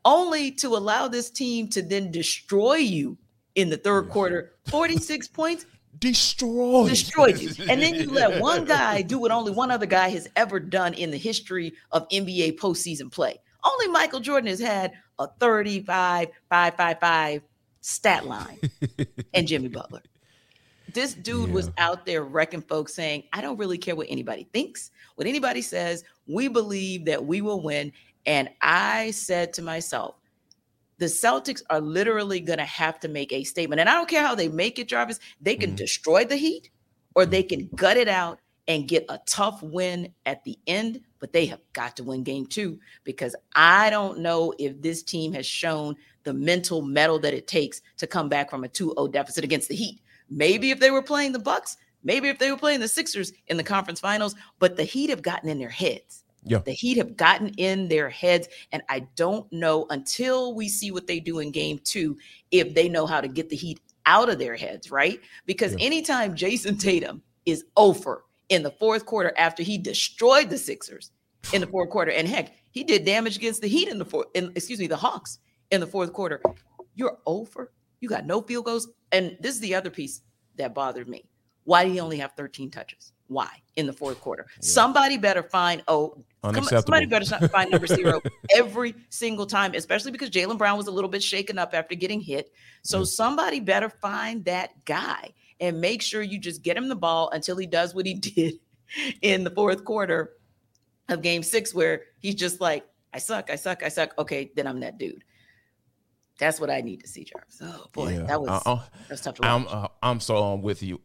only 0.04 0.50
to 0.52 0.68
allow 0.76 1.08
this 1.08 1.30
team 1.30 1.68
to 1.68 1.80
then 1.80 2.11
destroy 2.11 2.75
you 2.75 3.16
in 3.54 3.70
the 3.70 3.78
third 3.78 4.11
quarter, 4.11 4.52
46 4.66 5.26
points. 5.28 5.64
Destroyed. 5.99 6.90
Destroyed 6.90 7.38
you. 7.38 7.50
And 7.70 7.80
then 7.80 7.94
you 7.94 8.11
let 8.11 8.40
one 8.42 8.66
guy 8.66 9.00
do 9.00 9.18
what 9.18 9.30
only 9.30 9.52
one 9.52 9.70
other 9.70 9.87
guy 9.87 10.11
has 10.11 10.28
ever 10.37 10.61
done 10.61 10.92
in 10.92 11.11
the 11.11 11.16
history 11.16 11.72
of 11.92 12.06
NBA 12.11 12.58
postseason 12.58 13.11
play. 13.11 13.38
Only 13.64 13.88
Michael 13.88 14.20
Jordan 14.20 14.49
has 14.49 14.61
had 14.61 14.92
a 15.18 15.28
35, 15.40 16.28
5, 16.50 17.42
5, 17.82 17.90
5 17.90 17.92
stat 17.92 18.26
line 18.26 18.58
and 19.34 19.46
Jimmy 19.46 19.68
Butler. 19.68 20.02
This 20.92 21.14
dude 21.14 21.48
yeah. 21.48 21.54
was 21.54 21.70
out 21.78 22.06
there 22.06 22.22
wrecking 22.22 22.62
folks 22.62 22.94
saying, 22.94 23.24
I 23.32 23.40
don't 23.40 23.58
really 23.58 23.78
care 23.78 23.96
what 23.96 24.08
anybody 24.10 24.48
thinks, 24.52 24.90
what 25.14 25.26
anybody 25.26 25.62
says. 25.62 26.04
We 26.26 26.48
believe 26.48 27.06
that 27.06 27.24
we 27.24 27.40
will 27.40 27.62
win. 27.62 27.92
And 28.26 28.50
I 28.60 29.10
said 29.12 29.52
to 29.54 29.62
myself, 29.62 30.16
the 30.98 31.06
Celtics 31.06 31.62
are 31.70 31.80
literally 31.80 32.40
going 32.40 32.58
to 32.58 32.64
have 32.64 33.00
to 33.00 33.08
make 33.08 33.32
a 33.32 33.44
statement. 33.44 33.80
And 33.80 33.88
I 33.88 33.94
don't 33.94 34.08
care 34.08 34.22
how 34.22 34.34
they 34.34 34.48
make 34.48 34.78
it, 34.78 34.88
Jarvis. 34.88 35.18
They 35.40 35.56
can 35.56 35.70
mm-hmm. 35.70 35.76
destroy 35.76 36.24
the 36.24 36.36
Heat 36.36 36.70
or 37.14 37.26
they 37.26 37.42
can 37.42 37.68
gut 37.74 37.96
it 37.96 38.08
out 38.08 38.38
and 38.68 38.86
get 38.86 39.04
a 39.08 39.18
tough 39.26 39.62
win 39.62 40.14
at 40.24 40.44
the 40.44 40.56
end, 40.66 41.00
but 41.18 41.32
they 41.32 41.46
have 41.46 41.60
got 41.72 41.96
to 41.96 42.04
win 42.04 42.22
game 42.22 42.46
two 42.46 42.78
because 43.02 43.34
I 43.54 43.90
don't 43.90 44.20
know 44.20 44.54
if 44.58 44.80
this 44.80 45.02
team 45.02 45.32
has 45.32 45.46
shown 45.46 45.96
the 46.25 46.33
mental 46.33 46.83
metal 46.83 47.19
that 47.21 47.35
it 47.35 47.47
takes 47.47 47.83
to 47.99 48.07
come 48.07 48.29
back 48.29 48.50
from 48.50 48.64
a 48.64 48.69
2-0 48.69 49.12
deficit 49.12 49.45
against 49.45 49.69
the 49.69 49.75
Heat. 49.75 50.00
Maybe 50.31 50.71
if 50.71 50.81
they 50.81 50.91
were 50.91 51.02
playing 51.02 51.33
the 51.33 51.38
Bucks, 51.38 51.76
maybe 52.02 52.29
if 52.29 52.38
they 52.38 52.50
were 52.50 52.57
playing 52.57 52.81
the 52.81 52.88
Sixers 52.88 53.33
in 53.49 53.57
the 53.57 53.62
conference 53.64 54.00
finals, 54.00 54.35
but 54.59 54.76
the 54.76 54.85
Heat 54.85 55.11
have 55.11 55.23
gotten 55.23 55.49
in 55.49 55.59
their 55.59 55.69
heads. 55.69 56.25
Yeah. 56.45 56.59
The 56.59 56.73
Heat 56.73 56.97
have 56.99 57.17
gotten 57.17 57.49
in 57.50 57.88
their 57.88 58.09
heads. 58.11 58.49
And 58.73 58.83
I 58.88 59.07
don't 59.14 59.50
know 59.52 59.87
until 59.91 60.55
we 60.55 60.69
see 60.69 60.91
what 60.91 61.07
they 61.07 61.21
do 61.21 61.38
in 61.38 61.52
game 61.52 61.79
two 61.85 62.17
if 62.50 62.75
they 62.75 62.88
know 62.88 63.07
how 63.07 63.21
to 63.21 63.29
get 63.29 63.49
the 63.49 63.57
Heat 63.57 63.81
out 64.07 64.29
of 64.29 64.38
their 64.38 64.57
heads, 64.57 64.91
right? 64.91 65.21
Because 65.47 65.73
Yeah. 65.73 65.87
anytime 65.87 66.35
Jayson 66.35 66.76
Tatum 66.79 67.23
is 67.47 67.64
over 67.76 68.25
in 68.49 68.62
the 68.64 68.73
fourth 68.73 69.07
quarter 69.07 69.33
after 69.37 69.62
he 69.62 69.79
destroyed 69.79 70.50
the 70.50 70.59
Sixers 70.59 71.12
in 71.52 71.61
the 71.61 71.67
fourth 71.69 71.91
quarter, 71.91 72.11
and 72.11 72.26
heck, 72.26 72.52
he 72.73 72.83
did 72.83 73.05
damage 73.05 73.37
against 73.37 73.61
the 73.61 73.69
Heat 73.69 73.88
in 73.88 73.99
the 73.99 74.05
fourth, 74.05 74.26
in, 74.35 74.50
excuse 74.57 74.81
me, 74.81 74.88
the 74.88 74.97
Hawks 74.97 75.38
in 75.73 75.81
the 75.81 75.87
fourth 75.87 76.12
quarter. 76.12 76.41
You're 76.95 77.19
over. 77.26 77.73
You 78.00 78.09
got 78.09 78.26
no 78.26 78.43
field 78.43 78.67
goals. 78.67 78.88
And 79.11 79.37
this 79.41 79.55
is 79.55 79.61
the 79.61 79.75
other 79.75 79.91
piece 79.91 80.21
that 80.57 80.75
bothered 80.75 81.09
me. 81.09 81.25
Why 81.64 81.85
did 81.85 81.93
he 81.93 82.00
only 82.00 82.19
have 82.19 82.33
13 82.33 82.71
touches? 82.71 83.12
Why 83.29 83.49
in 83.76 83.87
the 83.87 83.93
fourth 83.93 84.21
quarter? 84.21 84.47
Somebody 84.61 85.17
better 85.17 85.43
find 85.43 85.83
oh 85.88 86.23
somebody 86.64 87.07
better 87.07 87.25
find 87.49 87.71
number 87.71 87.87
zero 87.87 88.21
every 88.55 88.95
single 89.09 89.47
time, 89.47 89.73
especially 89.75 90.11
because 90.11 90.29
Jaylen 90.29 90.59
Brown 90.59 90.76
was 90.76 90.88
a 90.88 90.91
little 90.91 91.09
bit 91.09 91.23
shaken 91.23 91.59
up 91.59 91.73
after 91.73 91.95
getting 91.95 92.21
hit. 92.21 92.52
So 92.83 92.99
Yeah. 92.99 93.05
somebody 93.05 93.61
better 93.61 93.88
find 93.88 94.45
that 94.45 94.85
guy 94.85 95.31
and 95.61 95.81
make 95.81 96.02
sure 96.02 96.21
you 96.21 96.38
just 96.38 96.62
get 96.62 96.76
him 96.76 96.88
the 96.88 96.97
ball 96.97 97.31
until 97.31 97.57
he 97.57 97.67
does 97.67 97.95
what 97.95 98.05
he 98.05 98.14
did 98.31 98.55
in 99.23 99.45
the 99.45 99.50
fourth 99.50 99.85
quarter 99.85 100.33
of 101.09 101.23
game 101.23 101.43
six, 101.43 101.75
where 101.75 102.02
he's 102.19 102.35
just 102.35 102.61
like, 102.61 102.85
I 103.14 103.19
suck, 103.19 103.49
I 103.50 103.57
suck, 103.57 103.83
I 103.83 103.88
suck. 103.88 104.12
Okay, 104.19 104.50
then 104.57 104.67
I'm 104.67 104.81
that 104.81 104.99
dude. 104.99 105.25
That's 106.42 106.61
what 106.61 106.70
I 106.70 106.80
need 106.80 107.00
to 107.02 107.08
see, 107.08 107.25
Jarvis. 107.25 107.58
Oh 107.62 107.87
boy, 107.92 108.14
Yeah. 108.14 108.22
that 108.25 108.40
was 108.40 108.50
Uh, 108.50 108.72
uh, 108.72 108.76
that 109.08 109.11
was 109.11 109.20
tough 109.20 109.34
to 109.37 109.42
watch. 109.42 109.50
I'm 109.50 109.66
uh, 109.68 109.88
I'm 110.02 110.20
so 110.20 110.37
um, 110.42 110.61
with 110.62 110.82
you. 110.82 111.00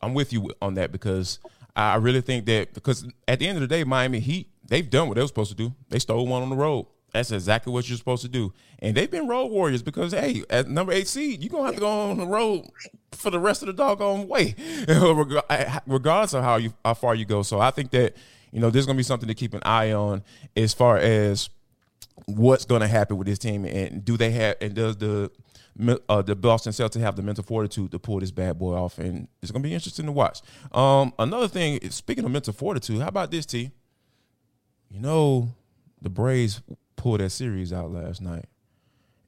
I'm 0.00 0.14
with 0.14 0.32
you 0.32 0.52
on 0.62 0.74
that 0.74 0.92
because 0.92 1.38
I 1.74 1.96
really 1.96 2.20
think 2.20 2.46
that 2.46 2.72
because 2.72 3.06
at 3.26 3.38
the 3.40 3.48
end 3.48 3.56
of 3.56 3.62
the 3.62 3.66
day, 3.68 3.82
Miami 3.84 4.20
Heat 4.20 4.48
they've 4.68 4.88
done 4.88 5.08
what 5.08 5.14
they 5.16 5.20
were 5.22 5.26
supposed 5.28 5.50
to 5.50 5.56
do. 5.56 5.74
They 5.90 5.98
stole 5.98 6.26
one 6.26 6.42
on 6.42 6.50
the 6.50 6.56
road. 6.56 6.86
That's 7.12 7.30
exactly 7.32 7.72
what 7.72 7.88
you're 7.88 7.96
supposed 7.98 8.22
to 8.22 8.28
do. 8.28 8.52
And 8.80 8.96
they've 8.96 9.10
been 9.10 9.26
road 9.26 9.46
warriors 9.46 9.82
because 9.82 10.12
hey, 10.12 10.44
at 10.50 10.68
number 10.68 10.92
eight 10.92 11.08
seed, 11.08 11.42
you're 11.42 11.50
gonna 11.50 11.64
have 11.66 11.74
to 11.74 11.80
go 11.80 11.88
on 12.10 12.18
the 12.18 12.26
road 12.26 12.66
for 13.12 13.30
the 13.30 13.40
rest 13.40 13.62
of 13.62 13.66
the 13.66 13.72
doggone 13.72 14.28
way, 14.28 14.54
regardless 15.86 16.34
of 16.34 16.44
how 16.44 16.56
you 16.56 16.74
how 16.84 16.94
far 16.94 17.14
you 17.14 17.24
go. 17.24 17.42
So 17.42 17.60
I 17.60 17.70
think 17.70 17.90
that 17.90 18.14
you 18.52 18.60
know 18.60 18.70
there's 18.70 18.86
gonna 18.86 18.96
be 18.96 19.02
something 19.02 19.28
to 19.28 19.34
keep 19.34 19.54
an 19.54 19.62
eye 19.64 19.92
on 19.92 20.22
as 20.56 20.72
far 20.74 20.98
as 20.98 21.48
what's 22.24 22.64
going 22.64 22.80
to 22.80 22.88
happen 22.88 23.16
with 23.16 23.26
this 23.26 23.38
team, 23.38 23.64
and 23.64 24.04
do 24.04 24.16
they 24.16 24.30
have 24.30 24.56
and 24.60 24.74
does 24.74 24.96
the 24.96 25.30
uh, 26.08 26.22
the 26.22 26.34
Boston 26.34 26.72
Celtics 26.72 27.00
have 27.00 27.16
the 27.16 27.22
mental 27.22 27.44
fortitude 27.44 27.90
to 27.90 27.98
pull 27.98 28.20
this 28.20 28.30
bad 28.30 28.58
boy 28.58 28.74
off? 28.74 28.98
And 28.98 29.28
it's 29.42 29.52
going 29.52 29.62
to 29.62 29.68
be 29.68 29.74
interesting 29.74 30.06
to 30.06 30.12
watch. 30.12 30.40
Um, 30.72 31.12
another 31.18 31.48
thing, 31.48 31.78
speaking 31.90 32.24
of 32.24 32.30
mental 32.30 32.52
fortitude, 32.52 33.00
how 33.00 33.08
about 33.08 33.30
this, 33.30 33.46
T? 33.46 33.70
You 34.90 35.00
know, 35.00 35.48
the 36.00 36.08
Braves 36.08 36.62
pulled 36.96 37.20
that 37.20 37.30
series 37.30 37.72
out 37.72 37.90
last 37.90 38.22
night, 38.22 38.46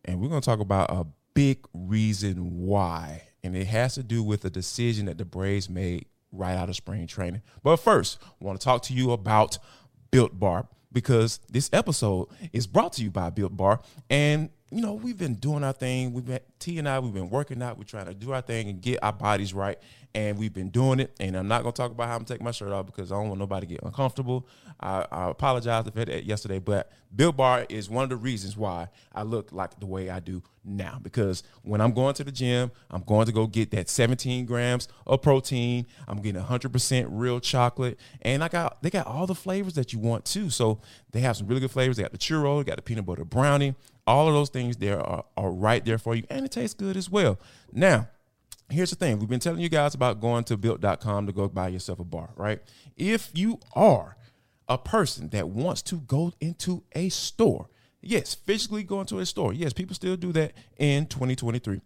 and 0.04 0.20
we're 0.20 0.28
going 0.28 0.40
to 0.40 0.46
talk 0.46 0.60
about 0.60 0.90
a 0.90 1.06
big 1.34 1.66
reason 1.74 2.58
why, 2.58 3.24
and 3.44 3.54
it 3.54 3.66
has 3.66 3.94
to 3.94 4.02
do 4.02 4.22
with 4.22 4.44
a 4.44 4.50
decision 4.50 5.06
that 5.06 5.18
the 5.18 5.24
Braves 5.24 5.68
made 5.68 6.06
right 6.32 6.56
out 6.56 6.68
of 6.68 6.76
spring 6.76 7.06
training. 7.06 7.42
But 7.62 7.76
first, 7.76 8.18
I 8.22 8.44
want 8.44 8.60
to 8.60 8.64
talk 8.64 8.82
to 8.84 8.94
you 8.94 9.12
about 9.12 9.58
Built 10.10 10.38
Bar 10.38 10.68
because 10.92 11.40
this 11.50 11.70
episode 11.72 12.28
is 12.52 12.66
brought 12.66 12.94
to 12.94 13.02
you 13.02 13.10
by 13.10 13.30
Built 13.30 13.56
Bar. 13.56 13.80
And, 14.10 14.50
you 14.70 14.80
know, 14.80 14.94
we've 14.94 15.18
been 15.18 15.34
doing 15.34 15.64
our 15.64 15.72
thing. 15.72 16.12
We've 16.12 16.26
been, 16.26 16.40
T 16.58 16.78
and 16.78 16.88
I, 16.88 16.98
we've 16.98 17.12
been 17.12 17.30
working 17.30 17.62
out. 17.62 17.78
We're 17.78 17.84
trying 17.84 18.06
to 18.06 18.14
do 18.14 18.32
our 18.32 18.40
thing 18.40 18.68
and 18.68 18.80
get 18.80 19.02
our 19.02 19.12
bodies 19.12 19.54
right. 19.54 19.78
And 20.14 20.38
we've 20.38 20.52
been 20.52 20.70
doing 20.70 21.00
it. 21.00 21.14
And 21.20 21.36
I'm 21.36 21.48
not 21.48 21.62
to 21.64 21.72
talk 21.72 21.90
about 21.90 22.08
how 22.08 22.16
I'm 22.16 22.24
taking 22.24 22.44
my 22.44 22.50
shirt 22.50 22.72
off 22.72 22.86
because 22.86 23.12
I 23.12 23.16
don't 23.16 23.28
want 23.28 23.38
nobody 23.38 23.66
to 23.66 23.74
get 23.74 23.82
uncomfortable. 23.82 24.46
I, 24.80 25.06
I 25.10 25.30
apologize 25.30 25.84
for 25.84 26.04
that 26.04 26.24
yesterday, 26.24 26.58
but 26.58 26.90
Built 27.14 27.36
Bar 27.36 27.66
is 27.68 27.90
one 27.90 28.04
of 28.04 28.10
the 28.10 28.16
reasons 28.16 28.56
why 28.56 28.88
I 29.12 29.22
look 29.22 29.52
like 29.52 29.78
the 29.80 29.86
way 29.86 30.10
I 30.10 30.20
do 30.20 30.42
now. 30.64 30.98
Because 31.02 31.42
when 31.62 31.80
I'm 31.80 31.92
going 31.92 32.14
to 32.14 32.24
the 32.24 32.32
gym, 32.32 32.70
I'm 32.90 33.02
going 33.02 33.26
to 33.26 33.32
go 33.32 33.46
get 33.46 33.70
that 33.72 33.88
17 33.88 34.46
grams 34.46 34.88
of 35.06 35.22
protein. 35.22 35.86
I'm 36.06 36.20
getting 36.20 36.40
100% 36.40 37.06
real 37.10 37.40
chocolate, 37.40 37.98
and 38.22 38.44
I 38.44 38.48
got 38.48 38.82
they 38.82 38.90
got 38.90 39.06
all 39.06 39.26
the 39.26 39.34
flavors 39.34 39.74
that 39.74 39.92
you 39.92 39.98
want 39.98 40.24
too. 40.24 40.50
So 40.50 40.80
they 41.12 41.20
have 41.20 41.36
some 41.36 41.46
really 41.46 41.60
good 41.60 41.70
flavors. 41.70 41.96
They 41.96 42.02
got 42.02 42.12
the 42.12 42.18
churro, 42.18 42.58
they 42.58 42.64
got 42.64 42.76
the 42.76 42.82
peanut 42.82 43.06
butter 43.06 43.24
brownie. 43.24 43.74
All 44.06 44.26
of 44.26 44.34
those 44.34 44.48
things 44.48 44.78
there 44.78 45.00
are, 45.00 45.24
are 45.36 45.50
right 45.50 45.84
there 45.84 45.98
for 45.98 46.14
you, 46.14 46.24
and 46.30 46.44
it 46.44 46.52
tastes 46.52 46.74
good 46.74 46.96
as 46.96 47.10
well. 47.10 47.38
Now, 47.72 48.08
here's 48.70 48.90
the 48.90 48.96
thing 48.96 49.18
we've 49.18 49.28
been 49.28 49.40
telling 49.40 49.60
you 49.60 49.68
guys 49.68 49.94
about 49.94 50.20
going 50.20 50.44
to 50.44 50.56
built.com 50.56 51.26
to 51.26 51.32
go 51.32 51.48
buy 51.48 51.68
yourself 51.68 52.00
a 52.00 52.04
bar, 52.04 52.30
right? 52.36 52.60
If 52.96 53.30
you 53.34 53.60
are 53.74 54.16
a 54.68 54.78
person 54.78 55.28
that 55.30 55.48
wants 55.48 55.82
to 55.82 55.96
go 55.96 56.32
into 56.40 56.84
a 56.92 57.08
store, 57.08 57.68
yes, 58.00 58.34
physically 58.34 58.82
go 58.82 59.00
into 59.00 59.18
a 59.18 59.26
store, 59.26 59.52
yes, 59.52 59.72
people 59.72 59.94
still 59.94 60.16
do 60.16 60.32
that 60.32 60.52
in 60.76 61.06
2023. 61.06 61.80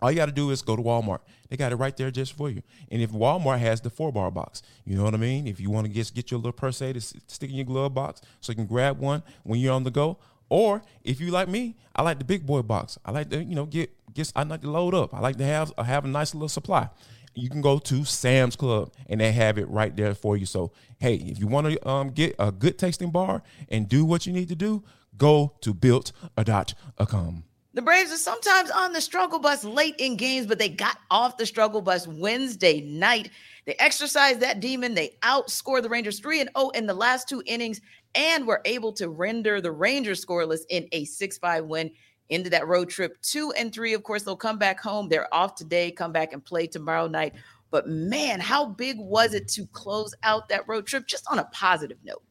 All 0.00 0.10
you 0.10 0.16
got 0.16 0.26
to 0.26 0.32
do 0.32 0.50
is 0.50 0.62
go 0.62 0.76
to 0.76 0.82
Walmart. 0.82 1.20
They 1.48 1.56
got 1.56 1.72
it 1.72 1.76
right 1.76 1.94
there 1.96 2.10
just 2.10 2.32
for 2.32 2.48
you. 2.48 2.62
And 2.90 3.02
if 3.02 3.10
Walmart 3.10 3.58
has 3.58 3.80
the 3.80 3.90
four 3.90 4.12
bar 4.12 4.30
box, 4.30 4.62
you 4.84 4.96
know 4.96 5.04
what 5.04 5.14
I 5.14 5.18
mean? 5.18 5.46
If 5.46 5.60
you 5.60 5.70
want 5.70 5.86
to 5.86 5.92
just 5.92 6.14
get 6.14 6.30
your 6.30 6.38
little 6.38 6.52
per 6.52 6.72
se 6.72 6.94
to 6.94 7.00
stick 7.00 7.50
in 7.50 7.56
your 7.56 7.66
glove 7.66 7.92
box 7.92 8.22
so 8.40 8.52
you 8.52 8.56
can 8.56 8.66
grab 8.66 8.98
one 8.98 9.22
when 9.42 9.60
you're 9.60 9.74
on 9.74 9.84
the 9.84 9.90
go, 9.90 10.18
or 10.48 10.82
if 11.04 11.20
you 11.20 11.30
like 11.30 11.48
me, 11.48 11.76
I 11.94 12.02
like 12.02 12.18
the 12.18 12.24
big 12.24 12.46
boy 12.46 12.62
box. 12.62 12.98
I 13.04 13.10
like 13.10 13.30
to, 13.30 13.42
you 13.42 13.54
know, 13.54 13.66
get 13.66 13.90
get 14.14 14.32
I 14.36 14.42
like 14.44 14.62
to 14.62 14.70
load 14.70 14.94
up. 14.94 15.14
I 15.14 15.20
like 15.20 15.36
to 15.36 15.44
have 15.44 15.72
have 15.78 16.04
a 16.04 16.08
nice 16.08 16.34
little 16.34 16.48
supply. 16.48 16.88
You 17.34 17.48
can 17.48 17.60
go 17.60 17.78
to 17.78 18.04
Sam's 18.04 18.56
Club 18.56 18.92
and 19.08 19.20
they 19.20 19.32
have 19.32 19.56
it 19.56 19.68
right 19.68 19.94
there 19.96 20.14
for 20.14 20.36
you. 20.36 20.46
So 20.46 20.72
hey, 20.98 21.14
if 21.14 21.38
you 21.38 21.46
want 21.46 21.68
to 21.68 21.88
um, 21.88 22.10
get 22.10 22.34
a 22.38 22.50
good 22.52 22.78
tasting 22.78 23.10
bar 23.10 23.42
and 23.68 23.88
do 23.88 24.04
what 24.04 24.26
you 24.26 24.32
need 24.32 24.48
to 24.48 24.56
do, 24.56 24.82
go 25.16 25.54
to 25.60 25.74
built.com. 25.74 27.44
The 27.72 27.82
Braves 27.82 28.10
are 28.10 28.16
sometimes 28.16 28.68
on 28.72 28.92
the 28.92 29.00
struggle 29.00 29.38
bus 29.38 29.62
late 29.62 29.94
in 29.98 30.16
games, 30.16 30.46
but 30.46 30.58
they 30.58 30.68
got 30.68 30.98
off 31.08 31.36
the 31.36 31.46
struggle 31.46 31.80
bus 31.80 32.04
Wednesday 32.04 32.80
night. 32.80 33.30
They 33.64 33.74
exercised 33.78 34.40
that 34.40 34.58
demon. 34.58 34.94
They 34.94 35.16
outscored 35.22 35.82
the 35.82 35.88
Rangers 35.88 36.18
3 36.18 36.40
and 36.40 36.50
0 36.58 36.70
in 36.70 36.86
the 36.86 36.94
last 36.94 37.28
two 37.28 37.44
innings 37.46 37.80
and 38.16 38.44
were 38.44 38.60
able 38.64 38.92
to 38.94 39.08
render 39.08 39.60
the 39.60 39.70
Rangers 39.70 40.24
scoreless 40.24 40.62
in 40.68 40.88
a 40.90 41.04
6-5 41.06 41.66
win 41.66 41.92
into 42.30 42.50
that 42.50 42.66
road 42.66 42.88
trip. 42.88 43.20
2 43.22 43.52
and 43.56 43.72
3, 43.72 43.92
of 43.92 44.02
course, 44.02 44.22
they'll 44.22 44.36
come 44.36 44.58
back 44.58 44.80
home. 44.80 45.08
They're 45.08 45.32
off 45.34 45.54
today, 45.54 45.90
come 45.90 46.12
back 46.12 46.32
and 46.32 46.44
play 46.44 46.66
tomorrow 46.66 47.06
night. 47.06 47.34
But 47.70 47.88
man, 47.88 48.40
how 48.40 48.66
big 48.66 48.96
was 48.98 49.34
it 49.34 49.48
to 49.48 49.66
close 49.66 50.14
out 50.22 50.48
that 50.48 50.66
road 50.66 50.86
trip 50.86 51.06
just 51.06 51.26
on 51.30 51.38
a 51.38 51.44
positive 51.44 51.98
note? 52.04 52.22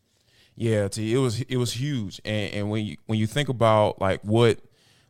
Yeah, 0.55 0.89
T, 0.89 1.13
it 1.13 1.17
was 1.17 1.39
it 1.41 1.55
was 1.55 1.71
huge, 1.71 2.19
and, 2.25 2.53
and 2.53 2.69
when 2.69 2.85
you 2.85 2.97
when 3.05 3.17
you 3.17 3.27
think 3.27 3.47
about 3.47 4.01
like 4.01 4.21
what 4.23 4.59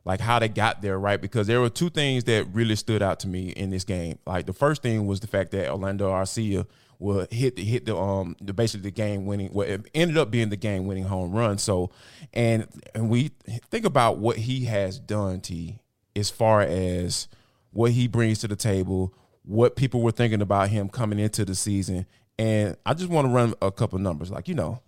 like 0.05 0.19
how 0.19 0.37
they 0.37 0.47
got 0.47 0.83
there, 0.83 0.99
right? 0.99 1.19
Because 1.19 1.47
there 1.47 1.59
were 1.59 1.69
two 1.69 1.89
things 1.89 2.25
that 2.25 2.45
really 2.53 2.75
stood 2.75 3.01
out 3.01 3.19
to 3.21 3.27
me 3.27 3.49
in 3.49 3.71
this 3.71 3.83
game. 3.83 4.19
Like 4.27 4.45
the 4.45 4.53
first 4.53 4.83
thing 4.83 5.07
was 5.07 5.21
the 5.21 5.27
fact 5.27 5.49
that 5.51 5.71
Orlando 5.71 6.11
Arcia 6.11 6.67
would 6.99 7.31
hit 7.31 7.55
the 7.55 7.63
hit 7.63 7.85
the 7.85 7.97
um 7.97 8.35
the 8.41 8.53
basically 8.53 8.83
the 8.83 8.91
game 8.91 9.25
winning 9.25 9.47
what 9.49 9.69
it 9.69 9.89
ended 9.95 10.17
up 10.17 10.29
being 10.29 10.49
the 10.49 10.57
game 10.57 10.85
winning 10.85 11.05
home 11.05 11.31
run. 11.31 11.57
So 11.57 11.89
and 12.33 12.67
and 12.93 13.09
we 13.09 13.31
think 13.71 13.85
about 13.85 14.17
what 14.17 14.37
he 14.37 14.65
has 14.65 14.99
done, 14.99 15.39
T, 15.39 15.79
as 16.15 16.29
far 16.29 16.61
as 16.61 17.27
what 17.71 17.91
he 17.91 18.07
brings 18.07 18.39
to 18.39 18.47
the 18.47 18.55
table, 18.55 19.13
what 19.43 19.75
people 19.75 20.01
were 20.01 20.11
thinking 20.11 20.41
about 20.41 20.69
him 20.69 20.89
coming 20.89 21.19
into 21.19 21.45
the 21.45 21.55
season. 21.55 22.05
And 22.37 22.77
I 22.85 22.93
just 22.93 23.09
want 23.09 23.27
to 23.27 23.33
run 23.33 23.53
a 23.61 23.71
couple 23.71 23.99
numbers. 23.99 24.31
Like, 24.31 24.47
you 24.47 24.55
know, 24.55 24.81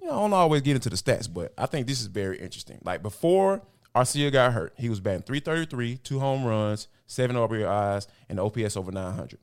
you 0.00 0.06
know, 0.06 0.18
I 0.18 0.20
don't 0.20 0.32
always 0.32 0.62
get 0.62 0.74
into 0.74 0.90
the 0.90 0.96
stats, 0.96 1.32
but 1.32 1.52
I 1.56 1.66
think 1.66 1.86
this 1.86 2.00
is 2.00 2.06
very 2.06 2.38
interesting. 2.38 2.78
Like 2.84 3.02
before 3.02 3.62
Arcia 3.94 4.32
got 4.32 4.52
hurt, 4.52 4.74
he 4.76 4.88
was 4.88 5.00
batting 5.00 5.22
333, 5.22 5.98
two 5.98 6.18
home 6.18 6.44
runs, 6.44 6.88
seven 7.06 7.36
RBIs, 7.36 8.06
and 8.28 8.40
OPS 8.40 8.76
over 8.76 8.92
900. 8.92 9.38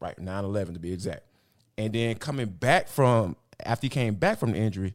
Right, 0.00 0.18
911 0.18 0.74
to 0.74 0.80
be 0.80 0.92
exact. 0.92 1.27
And 1.78 1.92
then 1.92 2.16
coming 2.16 2.46
back 2.48 2.88
from 2.88 3.36
after 3.64 3.84
he 3.84 3.88
came 3.88 4.16
back 4.16 4.38
from 4.38 4.50
the 4.50 4.58
injury, 4.58 4.94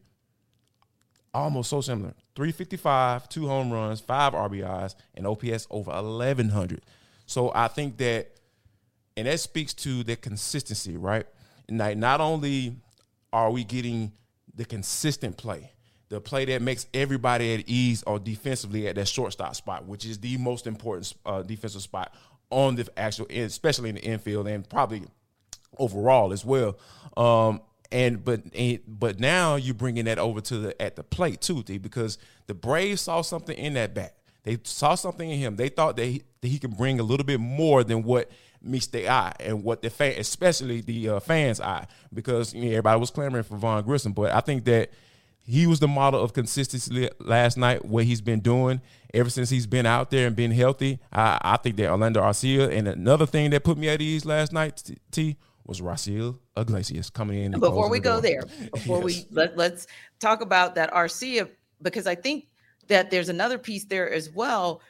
almost 1.33 1.69
so 1.69 1.79
similar. 1.79 2.13
355, 2.35 3.29
two 3.29 3.47
home 3.47 3.71
runs, 3.71 4.01
five 4.01 4.33
RBIs, 4.33 4.95
and 5.15 5.25
OPS 5.25 5.65
over 5.71 5.91
1100. 5.91 6.81
So 7.25 7.53
I 7.55 7.69
think 7.69 7.97
that, 7.97 8.31
and 9.15 9.27
that 9.27 9.39
speaks 9.39 9.73
to 9.75 10.03
the 10.03 10.17
consistency, 10.17 10.97
right? 10.97 11.25
Like 11.71 11.97
not 11.97 12.19
only 12.19 12.75
are 13.31 13.49
we 13.49 13.63
getting 13.63 14.11
the 14.53 14.65
consistent 14.65 15.37
play, 15.37 15.71
the 16.09 16.19
play 16.19 16.43
that 16.45 16.61
makes 16.61 16.87
everybody 16.93 17.53
at 17.53 17.67
ease 17.67 18.03
or 18.03 18.19
defensively 18.19 18.89
at 18.89 18.95
that 18.95 19.07
shortstop 19.07 19.55
spot, 19.55 19.85
which 19.85 20.05
is 20.05 20.19
the 20.19 20.37
most 20.37 20.67
important 20.67 21.13
uh, 21.25 21.43
defensive 21.43 21.81
spot 21.81 22.13
on 22.49 22.75
the 22.75 22.87
actual, 22.97 23.25
especially 23.29 23.89
in 23.89 23.95
the 23.95 24.01
infield 24.03 24.47
and 24.47 24.69
probably 24.69 25.03
overall 25.77 26.33
as 26.33 26.45
well. 26.45 26.77
Um, 27.17 27.61
and 27.91 28.23
but 28.25 28.41
and, 28.55 28.79
but 28.87 29.19
now 29.19 29.55
you're 29.55 29.75
bringing 29.75 30.05
that 30.05 30.17
over 30.17 30.41
to 30.41 30.57
the 30.57 30.81
at 30.81 30.95
the 30.95 31.03
plate 31.03 31.41
too, 31.41 31.63
D, 31.63 31.77
because 31.77 32.17
the 32.47 32.53
Braves 32.53 33.01
saw 33.01 33.21
something 33.21 33.57
in 33.57 33.75
that 33.75 33.93
bat. 33.93 34.15
They 34.43 34.57
saw 34.63 34.95
something 34.95 35.29
in 35.29 35.39
him. 35.39 35.55
They 35.55 35.69
thought 35.69 35.95
that 35.95 36.05
he, 36.05 36.23
that 36.41 36.47
he 36.47 36.59
can 36.59 36.71
bring 36.71 36.99
a 36.99 37.03
little 37.03 37.25
bit 37.25 37.39
more 37.39 37.83
than 37.83 38.03
what 38.03 38.29
meets 38.61 38.87
the 38.87 39.07
eye 39.09 39.33
and 39.39 39.63
what 39.63 39.81
the 39.81 39.89
fan, 39.89 40.15
especially 40.17 40.81
the 40.81 41.09
uh, 41.09 41.19
fans' 41.19 41.61
eye, 41.61 41.87
because 42.13 42.53
you 42.53 42.63
know, 42.63 42.69
everybody 42.69 42.99
was 42.99 43.11
clamoring 43.11 43.43
for 43.43 43.57
Vaughn 43.57 43.83
Grissom. 43.83 44.11
But 44.11 44.31
I 44.31 44.41
think 44.41 44.65
that 44.65 44.89
he 45.45 45.67
was 45.67 45.79
the 45.79 45.87
model 45.87 46.21
of 46.21 46.33
consistency 46.33 47.09
last 47.19 47.57
night. 47.57 47.85
What 47.85 48.05
he's 48.05 48.21
been 48.21 48.39
doing 48.39 48.81
ever 49.13 49.29
since 49.29 49.49
he's 49.49 49.67
been 49.67 49.85
out 49.85 50.09
there 50.09 50.27
and 50.27 50.35
been 50.35 50.51
healthy. 50.51 50.99
I, 51.11 51.37
I 51.41 51.57
think 51.57 51.75
that 51.77 51.89
Orlando 51.89 52.21
Arcia 52.21 52.69
and 52.75 52.87
another 52.87 53.25
thing 53.25 53.51
that 53.51 53.63
put 53.63 53.77
me 53.77 53.87
at 53.89 54.01
ease 54.01 54.25
last 54.25 54.51
night, 54.51 54.91
T 55.11 55.37
was 55.65 55.81
Raisel 55.81 56.37
Iglesias 56.57 57.09
coming 57.09 57.43
in. 57.43 57.59
Before 57.59 57.89
we 57.89 57.99
the 57.99 58.03
go 58.03 58.19
there, 58.19 58.43
before 58.71 58.97
yes. 59.09 59.25
we 59.29 59.35
let, 59.35 59.57
let's 59.57 59.87
talk 60.19 60.41
about 60.41 60.75
that 60.75 60.91
Arcia 60.91 61.49
because 61.81 62.07
I 62.07 62.15
think 62.15 62.47
that 62.87 63.11
there's 63.11 63.29
another 63.29 63.57
piece 63.57 63.85
there 63.85 64.11
as 64.11 64.29
well. 64.29 64.81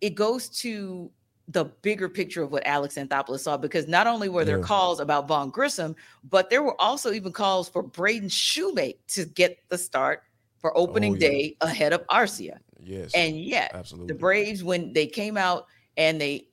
It 0.00 0.14
goes 0.14 0.48
to 0.60 1.10
the 1.48 1.64
bigger 1.82 2.08
picture 2.08 2.42
of 2.42 2.52
what 2.52 2.66
Alex 2.66 2.94
Anthopoulos 2.94 3.40
saw 3.40 3.56
because 3.56 3.86
not 3.86 4.06
only 4.06 4.28
were 4.28 4.44
there 4.44 4.58
yeah. 4.58 4.64
calls 4.64 5.00
about 5.00 5.28
Vaughn 5.28 5.50
Grissom, 5.50 5.94
but 6.30 6.48
there 6.48 6.62
were 6.62 6.80
also 6.80 7.12
even 7.12 7.32
calls 7.32 7.68
for 7.68 7.82
Braden 7.82 8.28
Shewmake 8.28 8.98
to 9.08 9.24
get 9.24 9.58
the 9.68 9.76
start 9.76 10.22
for 10.58 10.76
opening 10.76 11.12
oh, 11.12 11.16
yeah. 11.16 11.28
day 11.28 11.56
ahead 11.60 11.92
of 11.92 12.06
Arcia. 12.06 12.58
Yes. 12.82 13.12
And 13.14 13.38
yet, 13.38 13.72
absolutely. 13.74 14.14
The 14.14 14.18
Braves, 14.18 14.64
when 14.64 14.92
they 14.92 15.06
came 15.06 15.36
out 15.36 15.66
and 15.96 16.20
they 16.20 16.48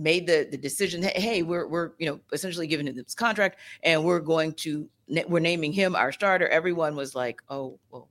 made 0.00 0.26
the, 0.26 0.48
the 0.50 0.56
decision, 0.56 1.02
hey, 1.02 1.42
we're 1.42 1.66
we're 1.66 1.92
you 1.98 2.06
know 2.06 2.20
essentially 2.32 2.66
giving 2.66 2.86
him 2.86 2.96
this 2.96 3.14
contract 3.14 3.58
and 3.82 4.02
we're 4.02 4.20
going 4.20 4.52
to 4.54 4.88
we're 5.28 5.40
naming 5.40 5.72
him 5.72 5.94
our 5.94 6.12
starter. 6.12 6.48
Everyone 6.48 6.96
was 6.96 7.14
like, 7.14 7.42
oh, 7.48 7.78
well, 7.90 8.08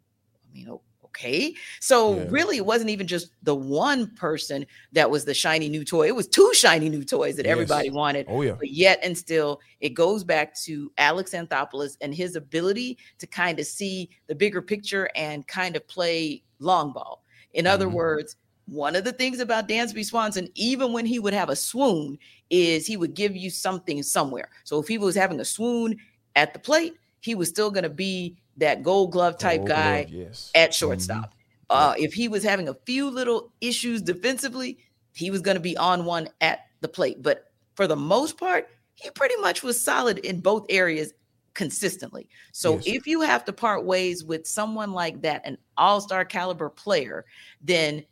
I 0.49 0.53
mean, 0.53 0.69
oh, 0.69 0.81
okay. 1.05 1.53
So 1.79 2.15
yeah. 2.15 2.25
really, 2.29 2.57
it 2.57 2.65
wasn't 2.65 2.89
even 2.89 3.07
just 3.07 3.31
the 3.43 3.55
one 3.55 4.13
person 4.15 4.65
that 4.91 5.09
was 5.09 5.25
the 5.25 5.33
shiny 5.33 5.69
new 5.69 5.83
toy. 5.83 6.07
It 6.07 6.15
was 6.15 6.27
two 6.27 6.51
shiny 6.53 6.89
new 6.89 7.03
toys 7.03 7.35
that 7.37 7.45
yes. 7.45 7.51
everybody 7.51 7.89
wanted. 7.89 8.25
Oh 8.29 8.41
yeah. 8.41 8.53
But 8.53 8.69
yet 8.69 8.99
and 9.01 9.17
still, 9.17 9.59
it 9.79 9.89
goes 9.89 10.23
back 10.23 10.55
to 10.61 10.91
Alex 10.97 11.31
Anthopoulos 11.31 11.97
and 12.01 12.13
his 12.13 12.35
ability 12.35 12.97
to 13.17 13.27
kind 13.27 13.59
of 13.59 13.65
see 13.65 14.09
the 14.27 14.35
bigger 14.35 14.61
picture 14.61 15.09
and 15.15 15.47
kind 15.47 15.75
of 15.75 15.87
play 15.87 16.43
long 16.59 16.93
ball. 16.93 17.23
In 17.53 17.65
other 17.65 17.87
mm-hmm. 17.87 17.95
words, 17.95 18.35
one 18.69 18.95
of 18.95 19.03
the 19.03 19.11
things 19.11 19.39
about 19.39 19.67
Dansby 19.67 20.05
Swanson, 20.05 20.49
even 20.55 20.93
when 20.93 21.05
he 21.05 21.19
would 21.19 21.33
have 21.33 21.49
a 21.49 21.55
swoon, 21.55 22.17
is 22.49 22.85
he 22.85 22.97
would 22.97 23.13
give 23.13 23.35
you 23.35 23.49
something 23.49 24.03
somewhere. 24.03 24.49
So 24.63 24.79
if 24.79 24.87
he 24.87 24.97
was 24.97 25.15
having 25.15 25.39
a 25.39 25.45
swoon 25.45 25.97
at 26.35 26.53
the 26.53 26.59
plate, 26.59 26.95
he 27.21 27.35
was 27.35 27.49
still 27.49 27.71
going 27.71 27.83
to 27.83 27.89
be 27.89 28.37
that 28.57 28.83
gold 28.83 29.11
glove 29.11 29.37
type 29.37 29.59
gold 29.59 29.69
guy 29.69 30.03
glove, 30.03 30.13
yes. 30.13 30.51
at 30.55 30.73
shortstop. 30.73 31.33
Mm-hmm. 31.69 31.69
Uh, 31.69 31.93
if 31.97 32.13
he 32.13 32.27
was 32.27 32.43
having 32.43 32.67
a 32.67 32.73
few 32.85 33.09
little 33.09 33.51
issues 33.61 34.01
defensively, 34.01 34.77
he 35.13 35.31
was 35.31 35.41
going 35.41 35.55
to 35.55 35.61
be 35.61 35.77
on 35.77 36.05
one 36.05 36.29
at 36.41 36.65
the 36.81 36.87
plate. 36.87 37.21
But 37.21 37.51
for 37.75 37.87
the 37.87 37.95
most 37.95 38.37
part, 38.37 38.69
he 38.95 39.09
pretty 39.11 39.35
much 39.37 39.63
was 39.63 39.81
solid 39.81 40.19
in 40.19 40.41
both 40.41 40.65
areas 40.69 41.13
consistently. 41.53 42.29
So 42.51 42.75
yes. 42.75 42.83
if 42.85 43.07
you 43.07 43.21
have 43.21 43.45
to 43.45 43.53
part 43.53 43.85
ways 43.85 44.23
with 44.23 44.47
someone 44.47 44.93
like 44.93 45.21
that, 45.21 45.41
an 45.45 45.57
all 45.77 46.01
star 46.01 46.25
caliber 46.25 46.69
player, 46.69 47.25
then 47.61 48.03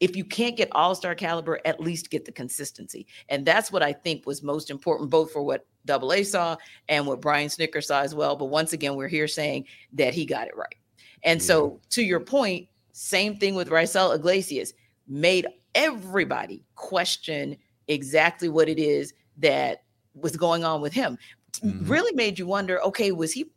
if 0.00 0.16
you 0.16 0.24
can't 0.24 0.56
get 0.56 0.68
all 0.72 0.94
star 0.94 1.14
caliber, 1.14 1.60
at 1.64 1.78
least 1.78 2.10
get 2.10 2.24
the 2.24 2.32
consistency. 2.32 3.06
And 3.28 3.44
that's 3.44 3.70
what 3.70 3.82
I 3.82 3.92
think 3.92 4.26
was 4.26 4.42
most 4.42 4.70
important, 4.70 5.10
both 5.10 5.30
for 5.30 5.42
what 5.42 5.66
Double 5.84 6.12
A 6.12 6.22
saw 6.22 6.56
and 6.88 7.06
what 7.06 7.20
Brian 7.20 7.48
Snitker 7.48 7.84
saw 7.84 8.00
as 8.00 8.14
well. 8.14 8.34
But 8.34 8.46
once 8.46 8.72
again, 8.72 8.96
we're 8.96 9.08
here 9.08 9.28
saying 9.28 9.66
that 9.92 10.14
he 10.14 10.24
got 10.24 10.48
it 10.48 10.56
right. 10.56 10.76
And 11.22 11.40
yeah. 11.40 11.46
so, 11.46 11.80
to 11.90 12.02
your 12.02 12.20
point, 12.20 12.68
same 12.92 13.36
thing 13.36 13.54
with 13.54 13.68
Raisel 13.68 14.14
Iglesias 14.14 14.72
made 15.06 15.46
everybody 15.74 16.64
question 16.74 17.56
exactly 17.88 18.48
what 18.48 18.68
it 18.68 18.78
is 18.78 19.12
that 19.38 19.82
was 20.14 20.36
going 20.36 20.64
on 20.64 20.80
with 20.80 20.92
him. 20.92 21.18
Mm-hmm. 21.62 21.90
Really 21.90 22.14
made 22.14 22.38
you 22.38 22.46
wonder 22.46 22.80
okay, 22.82 23.12
was 23.12 23.32
he 23.32 23.50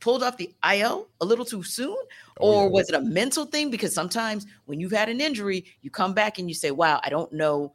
pulled 0.00 0.22
off 0.22 0.36
the 0.36 0.52
IL 0.72 1.08
a 1.20 1.24
little 1.24 1.44
too 1.44 1.62
soon? 1.62 1.96
Oh, 2.40 2.52
or 2.52 2.64
yeah. 2.64 2.70
was 2.70 2.88
it 2.88 2.94
a 2.94 3.00
mental 3.00 3.44
thing? 3.44 3.70
Because 3.70 3.94
sometimes 3.94 4.46
when 4.66 4.80
you've 4.80 4.92
had 4.92 5.08
an 5.08 5.20
injury, 5.20 5.64
you 5.82 5.90
come 5.90 6.14
back 6.14 6.38
and 6.38 6.48
you 6.48 6.54
say, 6.54 6.70
wow, 6.70 7.00
I 7.02 7.08
don't 7.08 7.32
know. 7.32 7.72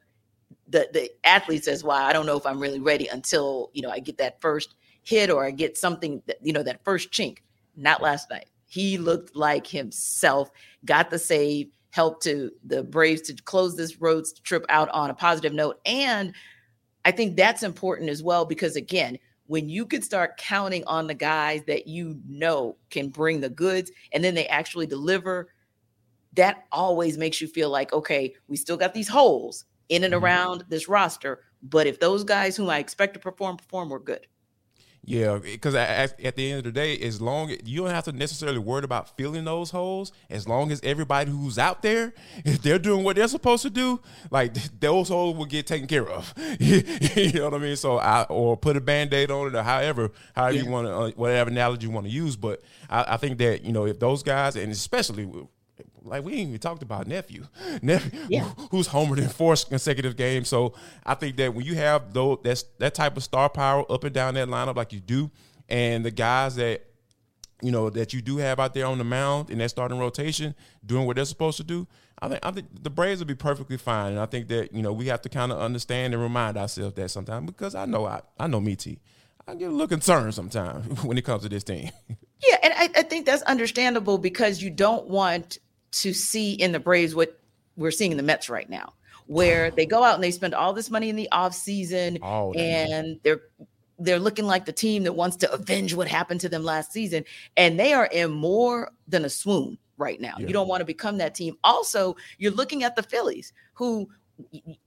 The, 0.67 0.89
the 0.93 1.11
athlete 1.23 1.65
says, 1.65 1.83
wow, 1.83 2.05
I 2.05 2.13
don't 2.13 2.25
know 2.25 2.37
if 2.37 2.45
I'm 2.45 2.59
really 2.59 2.79
ready 2.79 3.07
until, 3.07 3.69
you 3.73 3.81
know, 3.81 3.89
I 3.89 3.99
get 3.99 4.17
that 4.17 4.41
first 4.41 4.75
hit 5.03 5.29
or 5.29 5.45
I 5.45 5.51
get 5.51 5.77
something 5.77 6.21
that, 6.27 6.37
you 6.41 6.53
know, 6.53 6.63
that 6.63 6.83
first 6.83 7.11
chink. 7.11 7.39
Not 7.75 8.01
last 8.01 8.29
night. 8.29 8.45
He 8.67 8.97
looked 8.97 9.35
like 9.35 9.65
himself, 9.67 10.51
got 10.85 11.09
the 11.09 11.19
save, 11.19 11.69
helped 11.89 12.23
to 12.23 12.51
the 12.63 12.83
Braves 12.83 13.21
to 13.21 13.35
close 13.35 13.75
this 13.75 14.01
road 14.01 14.25
trip 14.43 14.65
out 14.69 14.89
on 14.89 15.09
a 15.11 15.13
positive 15.13 15.53
note. 15.53 15.79
And 15.85 16.33
I 17.05 17.11
think 17.11 17.35
that's 17.35 17.63
important 17.63 18.09
as 18.09 18.23
well, 18.23 18.45
because 18.45 18.75
again, 18.75 19.19
when 19.47 19.69
you 19.69 19.85
can 19.85 20.01
start 20.01 20.37
counting 20.37 20.83
on 20.85 21.07
the 21.07 21.13
guys 21.13 21.63
that 21.67 21.87
you 21.87 22.19
know 22.27 22.77
can 22.89 23.09
bring 23.09 23.41
the 23.41 23.49
goods 23.49 23.91
and 24.11 24.23
then 24.23 24.35
they 24.35 24.47
actually 24.47 24.87
deliver, 24.87 25.49
that 26.33 26.65
always 26.71 27.17
makes 27.17 27.41
you 27.41 27.47
feel 27.47 27.69
like, 27.69 27.93
okay, 27.93 28.33
we 28.47 28.57
still 28.57 28.77
got 28.77 28.93
these 28.93 29.07
holes 29.07 29.65
in 29.89 30.03
and 30.03 30.13
mm-hmm. 30.13 30.23
around 30.23 30.63
this 30.69 30.87
roster. 30.87 31.41
But 31.61 31.87
if 31.87 31.99
those 31.99 32.23
guys 32.23 32.55
whom 32.55 32.69
I 32.69 32.79
expect 32.79 33.13
to 33.13 33.19
perform 33.19 33.57
perform, 33.57 33.89
we're 33.89 33.99
good. 33.99 34.27
Yeah, 35.05 35.39
because 35.39 35.75
at, 35.75 36.17
at, 36.17 36.35
the 36.37 36.49
end 36.49 36.59
of 36.59 36.63
the 36.63 36.71
day, 36.71 36.97
as 36.97 37.21
long 37.21 37.53
you 37.65 37.81
don't 37.81 37.89
have 37.89 38.05
to 38.05 38.13
necessarily 38.13 38.57
worry 38.57 38.85
about 38.85 39.17
filling 39.17 39.43
those 39.43 39.69
holes, 39.69 40.13
as 40.29 40.47
long 40.47 40.71
as 40.71 40.79
everybody 40.81 41.29
who's 41.29 41.59
out 41.59 41.81
there, 41.81 42.13
if 42.45 42.61
they're 42.61 42.79
doing 42.79 43.03
what 43.03 43.17
they're 43.17 43.27
supposed 43.27 43.63
to 43.63 43.69
do, 43.69 43.99
like 44.31 44.53
those 44.79 45.09
holes 45.09 45.35
will 45.35 45.45
get 45.45 45.67
taken 45.67 45.87
care 45.87 46.07
of. 46.07 46.33
you 46.59 47.33
know 47.33 47.45
what 47.45 47.55
I 47.55 47.57
mean? 47.57 47.75
So 47.75 47.97
I 47.97 48.23
or 48.23 48.55
put 48.55 48.77
a 48.77 48.81
band-aid 48.81 49.29
on 49.29 49.47
it 49.47 49.55
or 49.55 49.63
however, 49.63 50.11
however 50.33 50.55
yeah. 50.55 50.63
you 50.63 50.69
want 50.69 50.87
to, 50.87 50.93
uh, 50.93 51.11
whatever 51.11 51.49
analogy 51.49 51.87
you 51.87 51.91
want 51.91 52.05
to 52.05 52.11
use. 52.11 52.37
But 52.37 52.61
I, 52.89 53.15
I, 53.15 53.17
think 53.17 53.39
that 53.39 53.65
you 53.65 53.73
know 53.73 53.85
if 53.85 53.99
those 53.99 54.23
guys, 54.23 54.55
and 54.55 54.71
especially 54.71 55.29
like 56.03 56.23
we 56.23 56.33
ain't 56.33 56.49
even 56.49 56.59
talked 56.59 56.83
about 56.83 57.07
nephew, 57.07 57.45
nephew 57.81 58.19
yeah. 58.29 58.49
who's 58.71 58.87
homered 58.87 59.17
in 59.17 59.29
four 59.29 59.55
consecutive 59.55 60.15
games. 60.15 60.49
So 60.49 60.73
I 61.05 61.13
think 61.15 61.37
that 61.37 61.53
when 61.53 61.65
you 61.65 61.75
have 61.75 62.13
those 62.13 62.39
that's 62.43 62.63
that 62.79 62.93
type 62.93 63.17
of 63.17 63.23
star 63.23 63.49
power 63.49 63.89
up 63.91 64.03
and 64.03 64.13
down 64.13 64.33
that 64.35 64.47
lineup 64.47 64.75
like 64.75 64.93
you 64.93 64.99
do, 64.99 65.31
and 65.69 66.05
the 66.05 66.11
guys 66.11 66.55
that 66.55 66.85
you 67.61 67.71
know 67.71 67.89
that 67.89 68.13
you 68.13 68.21
do 68.21 68.37
have 68.37 68.59
out 68.59 68.73
there 68.73 68.85
on 68.85 68.97
the 68.97 69.03
mound 69.03 69.49
in 69.49 69.57
that 69.59 69.69
starting 69.69 69.99
rotation 69.99 70.55
doing 70.85 71.05
what 71.05 71.15
they're 71.15 71.25
supposed 71.25 71.57
to 71.57 71.63
do, 71.63 71.87
I 72.21 72.27
think 72.27 72.45
I 72.45 72.51
think 72.51 72.83
the 72.83 72.89
Braves 72.89 73.19
will 73.19 73.27
be 73.27 73.35
perfectly 73.35 73.77
fine. 73.77 74.11
And 74.11 74.19
I 74.19 74.25
think 74.25 74.47
that 74.49 74.73
you 74.73 74.81
know 74.81 74.93
we 74.93 75.07
have 75.07 75.21
to 75.23 75.29
kind 75.29 75.51
of 75.51 75.59
understand 75.59 76.13
and 76.13 76.21
remind 76.21 76.57
ourselves 76.57 76.95
that 76.95 77.09
sometimes 77.09 77.45
because 77.47 77.75
I 77.75 77.85
know 77.85 78.05
I 78.05 78.21
I 78.39 78.47
know 78.47 78.59
me 78.59 78.75
T. 78.75 78.99
I 79.47 79.55
get 79.55 79.67
a 79.67 79.71
little 79.71 79.87
concerned 79.87 80.33
sometimes 80.33 81.03
when 81.03 81.17
it 81.17 81.25
comes 81.25 81.43
to 81.43 81.49
this 81.49 81.63
team. 81.63 81.91
Yeah, 82.47 82.57
and 82.63 82.73
I, 82.73 82.99
I, 82.99 83.03
think 83.03 83.25
that's 83.25 83.41
understandable 83.43 84.17
because 84.17 84.61
you 84.61 84.69
don't 84.69 85.07
want 85.07 85.57
to 85.93 86.13
see 86.13 86.53
in 86.53 86.71
the 86.71 86.79
Braves 86.79 87.15
what 87.15 87.39
we're 87.75 87.91
seeing 87.91 88.11
in 88.11 88.17
the 88.17 88.23
Mets 88.23 88.49
right 88.49 88.69
now, 88.69 88.93
where 89.27 89.71
they 89.71 89.85
go 89.85 90.03
out 90.03 90.15
and 90.15 90.23
they 90.23 90.31
spend 90.31 90.53
all 90.53 90.73
this 90.73 90.89
money 90.89 91.09
in 91.09 91.15
the 91.15 91.31
off 91.31 91.53
season 91.53 92.19
oh, 92.21 92.53
and 92.53 93.19
they're 93.23 93.41
they're 93.99 94.19
looking 94.19 94.45
like 94.45 94.65
the 94.65 94.73
team 94.73 95.03
that 95.03 95.13
wants 95.13 95.37
to 95.37 95.51
avenge 95.51 95.93
what 95.93 96.07
happened 96.07 96.41
to 96.41 96.49
them 96.49 96.63
last 96.63 96.91
season 96.91 97.23
and 97.55 97.79
they 97.79 97.93
are 97.93 98.07
in 98.07 98.31
more 98.31 98.91
than 99.07 99.23
a 99.23 99.29
swoon 99.29 99.77
right 99.97 100.19
now. 100.19 100.33
Yeah. 100.39 100.47
You 100.47 100.53
don't 100.53 100.67
want 100.67 100.81
to 100.81 100.85
become 100.85 101.19
that 101.19 101.35
team. 101.35 101.55
Also, 101.63 102.15
you're 102.37 102.51
looking 102.51 102.83
at 102.83 102.95
the 102.95 103.03
Phillies 103.03 103.53
who 103.73 104.09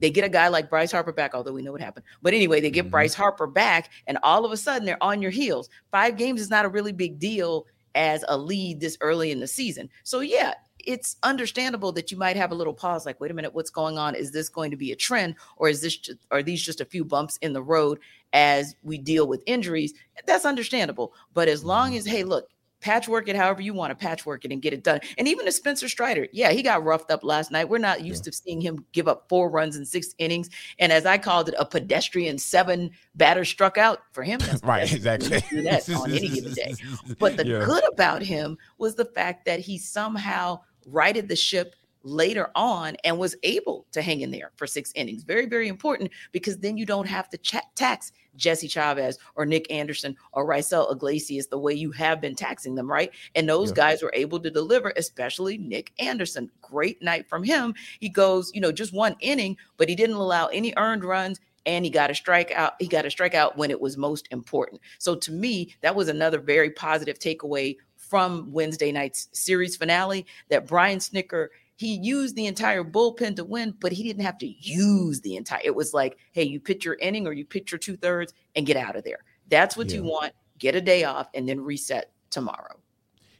they 0.00 0.10
get 0.10 0.24
a 0.24 0.28
guy 0.28 0.48
like 0.48 0.70
Bryce 0.70 0.92
Harper 0.92 1.12
back, 1.12 1.34
although 1.34 1.52
we 1.52 1.62
know 1.62 1.72
what 1.72 1.80
happened. 1.80 2.04
But 2.22 2.34
anyway, 2.34 2.60
they 2.60 2.70
get 2.70 2.86
mm-hmm. 2.86 2.90
Bryce 2.90 3.14
Harper 3.14 3.46
back, 3.46 3.90
and 4.06 4.18
all 4.22 4.44
of 4.44 4.52
a 4.52 4.56
sudden 4.56 4.84
they're 4.84 5.02
on 5.02 5.22
your 5.22 5.30
heels. 5.30 5.68
Five 5.90 6.16
games 6.16 6.40
is 6.40 6.50
not 6.50 6.64
a 6.64 6.68
really 6.68 6.92
big 6.92 7.18
deal 7.18 7.66
as 7.94 8.24
a 8.28 8.36
lead 8.36 8.80
this 8.80 8.98
early 9.00 9.30
in 9.30 9.40
the 9.40 9.46
season. 9.46 9.88
So, 10.02 10.20
yeah, 10.20 10.54
it's 10.86 11.16
understandable 11.22 11.92
that 11.92 12.10
you 12.10 12.16
might 12.16 12.36
have 12.36 12.52
a 12.52 12.54
little 12.54 12.72
pause 12.74 13.04
like 13.04 13.20
wait 13.20 13.30
a 13.30 13.34
minute 13.34 13.54
what's 13.54 13.70
going 13.70 13.98
on 13.98 14.14
is 14.14 14.32
this 14.32 14.48
going 14.48 14.70
to 14.70 14.76
be 14.76 14.92
a 14.92 14.96
trend 14.96 15.34
or 15.56 15.68
is 15.68 15.82
this 15.82 15.96
just, 15.96 16.18
are 16.30 16.42
these 16.42 16.62
just 16.62 16.80
a 16.80 16.84
few 16.84 17.04
bumps 17.04 17.38
in 17.42 17.52
the 17.52 17.62
road 17.62 17.98
as 18.32 18.74
we 18.82 18.96
deal 18.96 19.26
with 19.26 19.42
injuries 19.46 19.92
that's 20.26 20.44
understandable 20.44 21.12
but 21.34 21.48
as 21.48 21.64
long 21.64 21.94
as 21.96 22.06
hey 22.06 22.24
look 22.24 22.48
patchwork 22.80 23.28
it 23.28 23.36
however 23.36 23.60
you 23.60 23.74
want 23.74 23.90
to 23.90 23.94
patchwork 23.94 24.44
it 24.44 24.52
and 24.52 24.62
get 24.62 24.72
it 24.72 24.82
done. 24.82 25.00
And 25.18 25.26
even 25.26 25.48
a 25.48 25.52
Spencer 25.52 25.88
Strider, 25.88 26.28
yeah, 26.32 26.52
he 26.52 26.62
got 26.62 26.84
roughed 26.84 27.10
up 27.10 27.24
last 27.24 27.50
night. 27.50 27.68
We're 27.68 27.78
not 27.78 28.04
used 28.04 28.26
yeah. 28.26 28.30
to 28.30 28.36
seeing 28.36 28.60
him 28.60 28.84
give 28.92 29.08
up 29.08 29.28
four 29.28 29.50
runs 29.50 29.76
in 29.76 29.84
six 29.84 30.14
innings. 30.18 30.50
And 30.78 30.92
as 30.92 31.06
I 31.06 31.18
called 31.18 31.48
it, 31.48 31.54
a 31.58 31.64
pedestrian 31.64 32.38
seven 32.38 32.90
batter 33.14 33.44
struck 33.44 33.78
out 33.78 34.02
for 34.12 34.22
him. 34.22 34.40
right, 34.62 34.90
exactly. 34.92 35.42
Do 35.50 35.62
that 35.62 35.88
on 35.94 36.12
any 36.12 36.28
given 36.28 36.52
day. 36.52 36.74
But 37.18 37.36
the 37.36 37.46
yeah. 37.46 37.64
good 37.64 37.84
about 37.92 38.22
him 38.22 38.58
was 38.78 38.94
the 38.94 39.04
fact 39.04 39.46
that 39.46 39.60
he 39.60 39.78
somehow 39.78 40.60
righted 40.86 41.28
the 41.28 41.36
ship 41.36 41.74
later 42.06 42.50
on 42.54 42.96
and 43.04 43.18
was 43.18 43.34
able 43.42 43.84
to 43.90 44.00
hang 44.00 44.20
in 44.20 44.30
there 44.30 44.52
for 44.56 44.66
six 44.66 44.92
innings. 44.94 45.24
Very, 45.24 45.46
very 45.46 45.66
important 45.66 46.10
because 46.30 46.56
then 46.58 46.76
you 46.76 46.86
don't 46.86 47.08
have 47.08 47.28
to 47.30 47.38
ch- 47.38 47.56
tax 47.74 48.12
Jesse 48.36 48.68
Chavez 48.68 49.18
or 49.34 49.44
Nick 49.44 49.70
Anderson 49.72 50.16
or 50.32 50.46
Raisel 50.46 50.92
Iglesias 50.92 51.48
the 51.48 51.58
way 51.58 51.74
you 51.74 51.90
have 51.90 52.20
been 52.20 52.36
taxing 52.36 52.76
them, 52.76 52.90
right? 52.90 53.10
And 53.34 53.48
those 53.48 53.70
yeah. 53.70 53.76
guys 53.76 54.02
were 54.02 54.12
able 54.14 54.38
to 54.40 54.50
deliver, 54.50 54.92
especially 54.96 55.58
Nick 55.58 55.92
Anderson. 55.98 56.50
Great 56.62 57.02
night 57.02 57.28
from 57.28 57.42
him. 57.42 57.74
He 57.98 58.08
goes, 58.08 58.52
you 58.54 58.60
know, 58.60 58.72
just 58.72 58.92
one 58.92 59.16
inning, 59.20 59.56
but 59.76 59.88
he 59.88 59.96
didn't 59.96 60.16
allow 60.16 60.46
any 60.46 60.72
earned 60.76 61.04
runs 61.04 61.40
and 61.66 61.84
he 61.84 61.90
got 61.90 62.10
a 62.10 62.14
strikeout. 62.14 62.72
He 62.78 62.86
got 62.86 63.04
a 63.04 63.08
strikeout 63.08 63.56
when 63.56 63.70
it 63.70 63.80
was 63.80 63.96
most 63.96 64.28
important. 64.30 64.80
So 64.98 65.16
to 65.16 65.32
me, 65.32 65.74
that 65.80 65.96
was 65.96 66.08
another 66.08 66.38
very 66.38 66.70
positive 66.70 67.18
takeaway 67.18 67.76
from 68.08 68.52
Wednesday 68.52 68.92
night's 68.92 69.28
series 69.32 69.76
finale 69.76 70.26
that 70.48 70.66
Brian 70.66 70.98
Snitker 70.98 71.48
he 71.76 71.98
used 71.98 72.36
the 72.36 72.46
entire 72.46 72.82
bullpen 72.82 73.36
to 73.36 73.44
win, 73.44 73.74
but 73.78 73.92
he 73.92 74.02
didn't 74.02 74.24
have 74.24 74.38
to 74.38 74.46
use 74.46 75.20
the 75.20 75.36
entire. 75.36 75.60
It 75.62 75.74
was 75.74 75.92
like, 75.92 76.16
hey, 76.32 76.42
you 76.42 76.58
pitch 76.58 76.84
your 76.84 76.94
inning 76.94 77.26
or 77.26 77.32
you 77.32 77.44
pitch 77.44 77.70
your 77.70 77.78
two 77.78 77.96
thirds 77.96 78.32
and 78.54 78.64
get 78.64 78.78
out 78.78 78.96
of 78.96 79.04
there. 79.04 79.18
That's 79.48 79.76
what 79.76 79.90
yeah. 79.90 79.96
you 79.96 80.04
want. 80.04 80.32
Get 80.58 80.74
a 80.74 80.80
day 80.80 81.04
off 81.04 81.28
and 81.34 81.46
then 81.46 81.60
reset 81.60 82.12
tomorrow. 82.30 82.80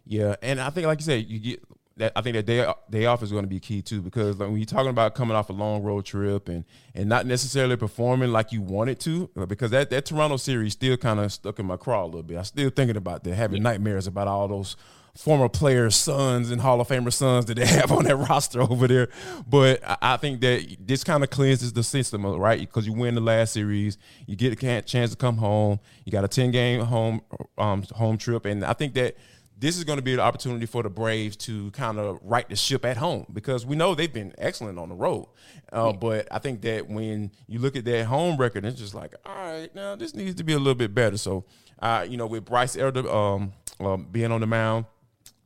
Yeah, 0.05 0.37
and 0.43 0.61
I 0.61 0.71
think, 0.71 0.87
like 0.87 1.01
you 1.01 1.05
said, 1.05 1.27
you 1.27 1.39
get 1.39 1.65
that. 1.97 2.13
I 2.17 2.21
think 2.21 2.35
that 2.35 2.47
day 2.47 2.73
day 2.91 3.07
off 3.07 3.23
is 3.23 3.31
going 3.31 3.45
to 3.45 3.49
be 3.49 3.61
key 3.61 3.83
too, 3.83 4.01
because 4.01 4.39
like, 4.39 4.49
when 4.49 4.59
you're 4.59 4.67
talking 4.67 4.91
about 4.91 5.15
coming 5.15 5.37
off 5.37 5.51
a 5.51 5.53
long 5.53 5.83
road 5.83 6.05
trip 6.05 6.49
and 6.49 6.65
and 6.95 7.09
not 7.09 7.27
necessarily 7.27 7.77
performing 7.77 8.33
like 8.33 8.53
you 8.53 8.63
wanted 8.63 9.01
to, 9.01 9.31
uh, 9.37 9.47
because 9.47 9.71
that 9.71 9.91
that 9.91 10.07
Toronto 10.07 10.37
series 10.37 10.73
still 10.73 10.97
kind 10.97 11.21
of 11.21 11.33
stuck 11.33 11.59
in 11.59 11.67
my 11.67 11.77
craw 11.77 12.05
a 12.05 12.07
little 12.07 12.23
bit. 12.23 12.39
I'm 12.39 12.45
still 12.45 12.71
thinking 12.71 12.97
about 12.97 13.25
that, 13.25 13.35
having 13.35 13.59
yeah. 13.59 13.71
nightmares 13.71 14.07
about 14.07 14.29
all 14.29 14.49
those 14.49 14.77
former 15.17 15.49
players' 15.49 15.97
sons 15.97 16.51
and 16.51 16.61
Hall 16.61 16.81
of 16.81 16.89
Famer 16.89 17.13
sons 17.13 17.47
that 17.47 17.55
they 17.55 17.67
have 17.67 17.91
on 17.91 18.05
that 18.05 18.17
roster 18.17 18.61
over 18.61 18.87
there. 18.87 19.09
But 19.49 19.81
I 20.03 20.17
think 20.17 20.41
that 20.43 20.77
this 20.81 21.03
kind 21.03 21.25
of 21.25 21.31
cleanses 21.31 21.73
the 21.73 21.83
system, 21.83 22.25
right? 22.25 22.61
Because 22.61 22.87
you 22.87 22.93
win 22.93 23.15
the 23.15 23.21
last 23.21 23.53
series, 23.53 23.99
you 24.27 24.37
get 24.37 24.53
a 24.63 24.83
chance 24.83 25.11
to 25.11 25.17
come 25.17 25.39
home. 25.39 25.81
You 26.05 26.13
got 26.13 26.25
a 26.25 26.29
ten 26.29 26.51
game 26.51 26.83
home 26.83 27.23
um, 27.59 27.83
home 27.95 28.19
trip, 28.19 28.45
and 28.45 28.65
I 28.65 28.75
think 28.75 28.95
that 28.95 29.17
this 29.59 29.79
is 29.79 29.85
going 29.85 29.97
to 29.97 30.03
be 30.03 30.13
an 30.13 30.21
opportunity 30.21 30.67
for 30.67 30.83
the 30.83 30.91
Braves 30.91 31.37
to 31.37 31.71
kind 31.71 31.99
of 31.99 32.19
right 32.23 32.49
the 32.49 32.57
ship 32.57 32.85
at 32.85 32.97
home 32.97 33.27
because 33.33 33.65
we 33.65 33.75
know 33.75 33.95
they've 33.95 34.13
been 34.13 34.35
excellent 34.39 34.79
on 34.79 34.89
the 34.89 34.95
road. 34.95 35.29
Uh, 35.73 35.93
yeah. 35.93 35.99
But 35.99 36.29
I 36.31 36.39
think 36.39 36.61
that 36.63 36.89
when 36.89 37.31
you 37.47 37.59
look 37.59 37.77
at 37.77 37.85
their 37.85 38.05
home 38.05 38.37
record, 38.37 38.65
it's 38.65 38.79
just 38.79 38.95
like, 38.95 39.15
all 39.25 39.35
right, 39.35 39.75
now 39.75 39.97
this 39.97 40.15
needs 40.15 40.35
to 40.37 40.45
be 40.45 40.53
a 40.53 40.59
little 40.59 40.75
bit 40.75 40.95
better. 40.95 41.17
So, 41.17 41.45
uh, 41.79 42.07
you 42.09 42.17
know, 42.17 42.27
with 42.27 42.45
Bryce 42.45 42.77
Elder 42.77 43.09
um, 43.09 43.53
um, 43.81 44.07
being 44.11 44.31
on 44.31 44.41
the 44.41 44.47
mound, 44.47 44.87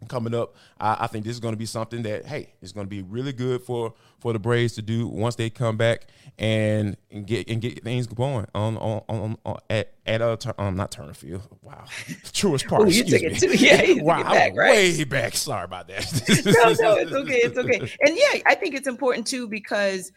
coming 0.09 0.35
up. 0.35 0.55
I, 0.81 0.99
I, 1.01 1.07
think 1.07 1.25
this 1.25 1.35
is 1.35 1.41
going 1.41 1.53
to 1.53 1.59
be 1.59 1.67
something 1.67 2.03
that 2.03 2.27
hey, 2.27 2.53
it's 2.63 2.73
going 2.73 2.87
to 2.87 2.91
be 2.91 3.03
really 3.03 3.33
good 3.33 3.63
for 3.63 3.95
for 4.19 4.33
the 4.33 4.39
Braves 4.39 4.75
to 4.75 4.83
do 4.83 5.07
once 5.07 5.37
they 5.37 5.51
come 5.51 5.77
back 5.77 6.07
and, 6.39 6.97
and 7.11 7.27
get 7.27 7.49
and 7.49 7.61
get 7.61 7.83
things 7.83 8.07
going 8.07 8.47
on 8.55 8.77
on, 8.79 9.03
on, 9.09 9.39
on 9.45 9.57
at 9.69 9.93
at 10.07 10.21
a 10.21 10.55
um 10.59 10.77
not 10.77 10.91
Turner 10.91 11.15
Field. 11.15 11.43
Wow, 11.63 11.85
Truist 12.25 12.69
Park. 12.69 12.83
Ooh, 12.83 12.91
you 12.91 13.05
took 13.05 13.23
it 13.23 13.39
too. 13.39 13.53
Yeah, 13.55 14.03
wow, 14.03 14.23
back, 14.23 14.57
right? 14.57 14.71
way 14.71 15.05
back. 15.05 15.37
Sorry 15.37 15.65
about 15.65 15.89
that. 15.89 16.23
no, 16.47 16.89
no, 16.89 16.97
it's 16.97 17.13
okay. 17.13 17.37
It's 17.37 17.59
okay. 17.59 17.79
And 18.01 18.17
yeah, 18.17 18.43
I 18.47 18.55
think 18.55 18.75
it's 18.75 18.89
important 18.89 19.27
too 19.27 19.49
because 19.49 20.13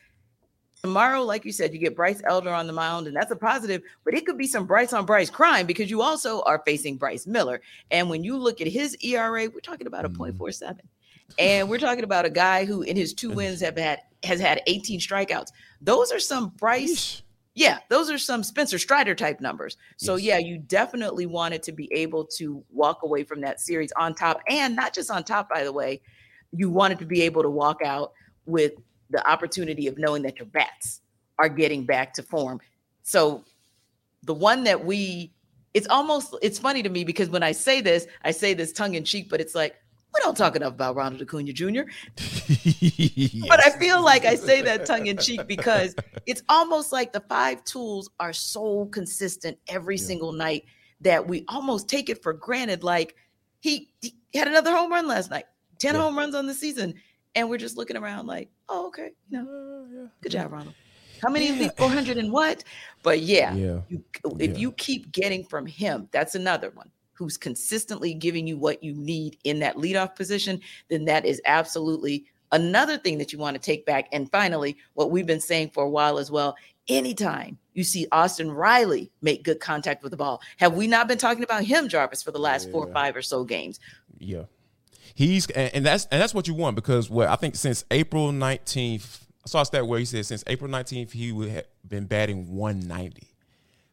Tomorrow, 0.84 1.24
like 1.24 1.46
you 1.46 1.54
said, 1.54 1.74
you 1.74 1.80
get 1.80 1.96
Bryce 1.96 2.22
Elder 2.26 2.50
on 2.50 2.68
the 2.68 2.74
mound, 2.74 3.08
and 3.08 3.16
that's 3.16 3.32
a 3.32 3.38
positive, 3.38 3.84
but 4.04 4.14
it 4.14 4.26
could 4.26 4.38
be 4.38 4.46
some 4.46 4.66
Bryce 4.66 4.92
on 4.92 5.06
Bryce 5.06 5.30
crime 5.30 5.66
because 5.66 5.90
you 5.90 6.02
also 6.02 6.42
are 6.42 6.62
facing 6.66 6.98
Bryce 6.98 7.26
Miller. 7.26 7.62
And 7.90 8.10
when 8.10 8.22
you 8.22 8.38
look 8.38 8.60
at 8.60 8.68
his 8.68 8.98
ERA, 9.02 9.48
we're 9.48 9.62
talking 9.62 9.88
about 9.88 10.04
a 10.04 10.10
mm. 10.10 10.36
0.47. 10.36 10.80
And 11.40 11.70
we're 11.70 11.80
talking 11.80 12.04
about 12.04 12.26
a 12.26 12.30
guy 12.30 12.66
who 12.66 12.82
in 12.82 12.98
his 12.98 13.14
two 13.14 13.30
wins 13.30 13.62
have 13.62 13.78
had 13.78 14.02
has 14.26 14.42
had 14.42 14.62
18 14.68 15.00
strikeouts. 15.00 15.48
Those 15.80 16.12
are 16.12 16.20
some 16.20 16.50
Bryce. 16.50 17.24
Yeah, 17.56 17.80
those 17.88 18.12
are 18.12 18.18
some 18.18 18.44
Spencer 18.44 18.78
Strider 18.78 19.16
type 19.16 19.40
numbers. 19.40 19.78
So 19.96 20.18
yes. 20.18 20.26
yeah, 20.26 20.38
you 20.40 20.58
definitely 20.58 21.28
wanted 21.28 21.64
to 21.64 21.72
be 21.72 21.90
able 21.94 22.26
to 22.38 22.62
walk 22.70 23.04
away 23.04 23.24
from 23.24 23.40
that 23.42 23.62
series 23.62 23.94
on 23.94 24.16
top 24.16 24.42
and 24.50 24.76
not 24.76 24.94
just 24.94 25.10
on 25.10 25.24
top 25.24 25.50
by 25.50 25.64
the 25.64 25.72
way, 25.72 26.02
you 26.52 26.70
wanted 26.70 27.00
to 27.00 27.06
be 27.06 27.22
able 27.22 27.42
to 27.42 27.50
walk 27.50 27.82
out 27.86 28.12
with 28.46 28.74
the 29.14 29.26
opportunity 29.30 29.88
of 29.88 29.98
knowing 29.98 30.24
that 30.24 30.38
your 30.38 30.48
bats 30.48 31.02
are 31.40 31.48
getting 31.48 31.86
back 31.86 32.14
to 32.16 32.24
form. 32.24 32.60
So 33.04 33.46
the 34.24 34.34
one 34.34 34.64
that 34.66 34.84
we 34.84 35.32
it's 35.74 35.88
almost 35.88 36.36
it's 36.42 36.60
funny 36.60 36.84
to 36.84 36.90
me 36.90 37.04
because 37.04 37.30
when 37.30 37.44
I 37.44 37.52
say 37.52 37.82
this, 37.82 38.08
I 38.24 38.32
say 38.32 38.54
this 38.54 38.74
tongue 38.74 38.96
in 38.96 39.04
cheek, 39.06 39.30
but 39.30 39.40
it's 39.40 39.56
like 39.56 39.76
we 40.14 40.20
don't 40.22 40.38
talk 40.38 40.56
enough 40.56 40.74
about 40.74 40.96
Ronald 40.96 41.22
Acuna 41.22 41.54
Jr. 41.54 41.84
yes. 42.18 43.46
But 43.48 43.66
I 43.66 43.72
feel 43.72 44.04
like 44.04 44.26
I 44.26 44.36
say 44.36 44.62
that 44.62 44.86
tongue 44.86 45.08
in 45.08 45.18
cheek 45.18 45.48
because 45.48 45.96
it's 46.28 46.44
almost 46.50 46.92
like 46.92 47.14
the 47.14 47.22
five 47.22 47.64
tools 47.64 48.10
are 48.20 48.34
so 48.34 48.86
consistent 48.88 49.58
every 49.68 49.96
yeah. 49.96 50.06
single 50.06 50.32
night 50.32 50.66
that 51.02 51.28
we 51.28 51.46
almost 51.48 51.90
take 51.90 52.10
it 52.10 52.22
for 52.22 52.34
granted. 52.34 52.84
Like 52.84 53.16
he, 53.60 53.90
he 54.02 54.14
had 54.36 54.48
another 54.48 54.72
home 54.72 54.92
run 54.92 55.08
last 55.08 55.32
night, 55.32 55.46
10 55.80 55.96
yeah. 55.96 56.02
home 56.02 56.16
runs 56.16 56.36
on 56.36 56.46
the 56.46 56.54
season 56.54 56.94
and 57.36 57.50
we're 57.50 57.58
just 57.58 57.78
looking 57.78 57.98
around 57.98 58.28
like, 58.28 58.50
oh, 58.70 58.88
okay, 58.88 59.12
you 59.30 59.42
know, 59.42 59.50
uh, 59.50 60.02
yeah, 60.02 60.08
good 60.22 60.32
job, 60.32 60.52
Ronald. 60.52 60.76
How 61.22 61.30
many 61.30 61.54
yeah. 61.54 61.70
400 61.78 62.18
and 62.18 62.32
what? 62.32 62.64
But 63.02 63.22
yeah, 63.22 63.54
yeah. 63.54 63.80
You, 63.88 64.04
if 64.40 64.58
you 64.58 64.72
keep 64.74 65.12
getting 65.12 65.46
from 65.46 65.66
him, 65.66 66.10
that's 66.12 66.36
another 66.36 66.72
one 66.72 66.92
who's 67.14 67.38
consistently 67.38 68.14
giving 68.14 68.46
you 68.46 68.58
what 68.58 68.84
you 68.84 68.94
need 68.94 69.38
in 69.44 69.60
that 69.60 69.78
leadoff 69.78 70.16
position, 70.16 70.60
then 70.90 71.06
that 71.06 71.26
is 71.26 71.42
absolutely 71.46 72.26
another 72.52 72.98
thing 72.98 73.18
that 73.20 73.32
you 73.32 73.40
want 73.40 73.56
to 73.56 73.62
take 73.62 73.86
back. 73.86 74.08
And 74.12 74.30
finally, 74.32 74.78
what 74.96 75.12
we've 75.12 75.26
been 75.26 75.40
saying 75.40 75.70
for 75.74 75.84
a 75.84 75.90
while 75.90 76.18
as 76.18 76.30
well 76.30 76.56
anytime 76.90 77.58
you 77.74 77.84
see 77.84 78.06
Austin 78.12 78.52
Riley 78.52 79.10
make 79.22 79.44
good 79.44 79.62
contact 79.62 80.04
with 80.04 80.12
the 80.12 80.18
ball, 80.18 80.42
have 80.58 80.74
we 80.74 80.88
not 80.88 81.08
been 81.08 81.18
talking 81.18 81.44
about 81.44 81.64
him, 81.64 81.88
Jarvis, 81.88 82.22
for 82.22 82.32
the 82.32 82.40
last 82.40 82.70
four 82.72 82.88
or 82.88 82.92
five 82.92 83.16
or 83.16 83.22
so 83.22 83.46
games? 83.46 83.80
Yeah 84.20 84.44
he's 85.14 85.50
and 85.52 85.86
that's 85.86 86.06
and 86.06 86.22
that's 86.22 86.34
what 86.34 86.48
you 86.48 86.54
want 86.54 86.76
because 86.76 87.10
what 87.10 87.28
I 87.28 87.36
think 87.36 87.56
since 87.56 87.86
April 87.92 88.32
nineteenth, 88.32 89.26
I 89.46 89.50
saw 89.50 89.62
a 89.62 89.66
stat 89.66 89.88
where 89.88 90.00
he 90.00 90.06
said 90.06 90.26
since 90.26 90.44
April 90.48 90.70
nineteenth 90.70 91.12
he 91.12 91.32
would 91.32 91.50
have 91.50 91.66
been 91.88 92.06
batting 92.06 92.56
one 92.56 92.80
ninety. 92.80 93.30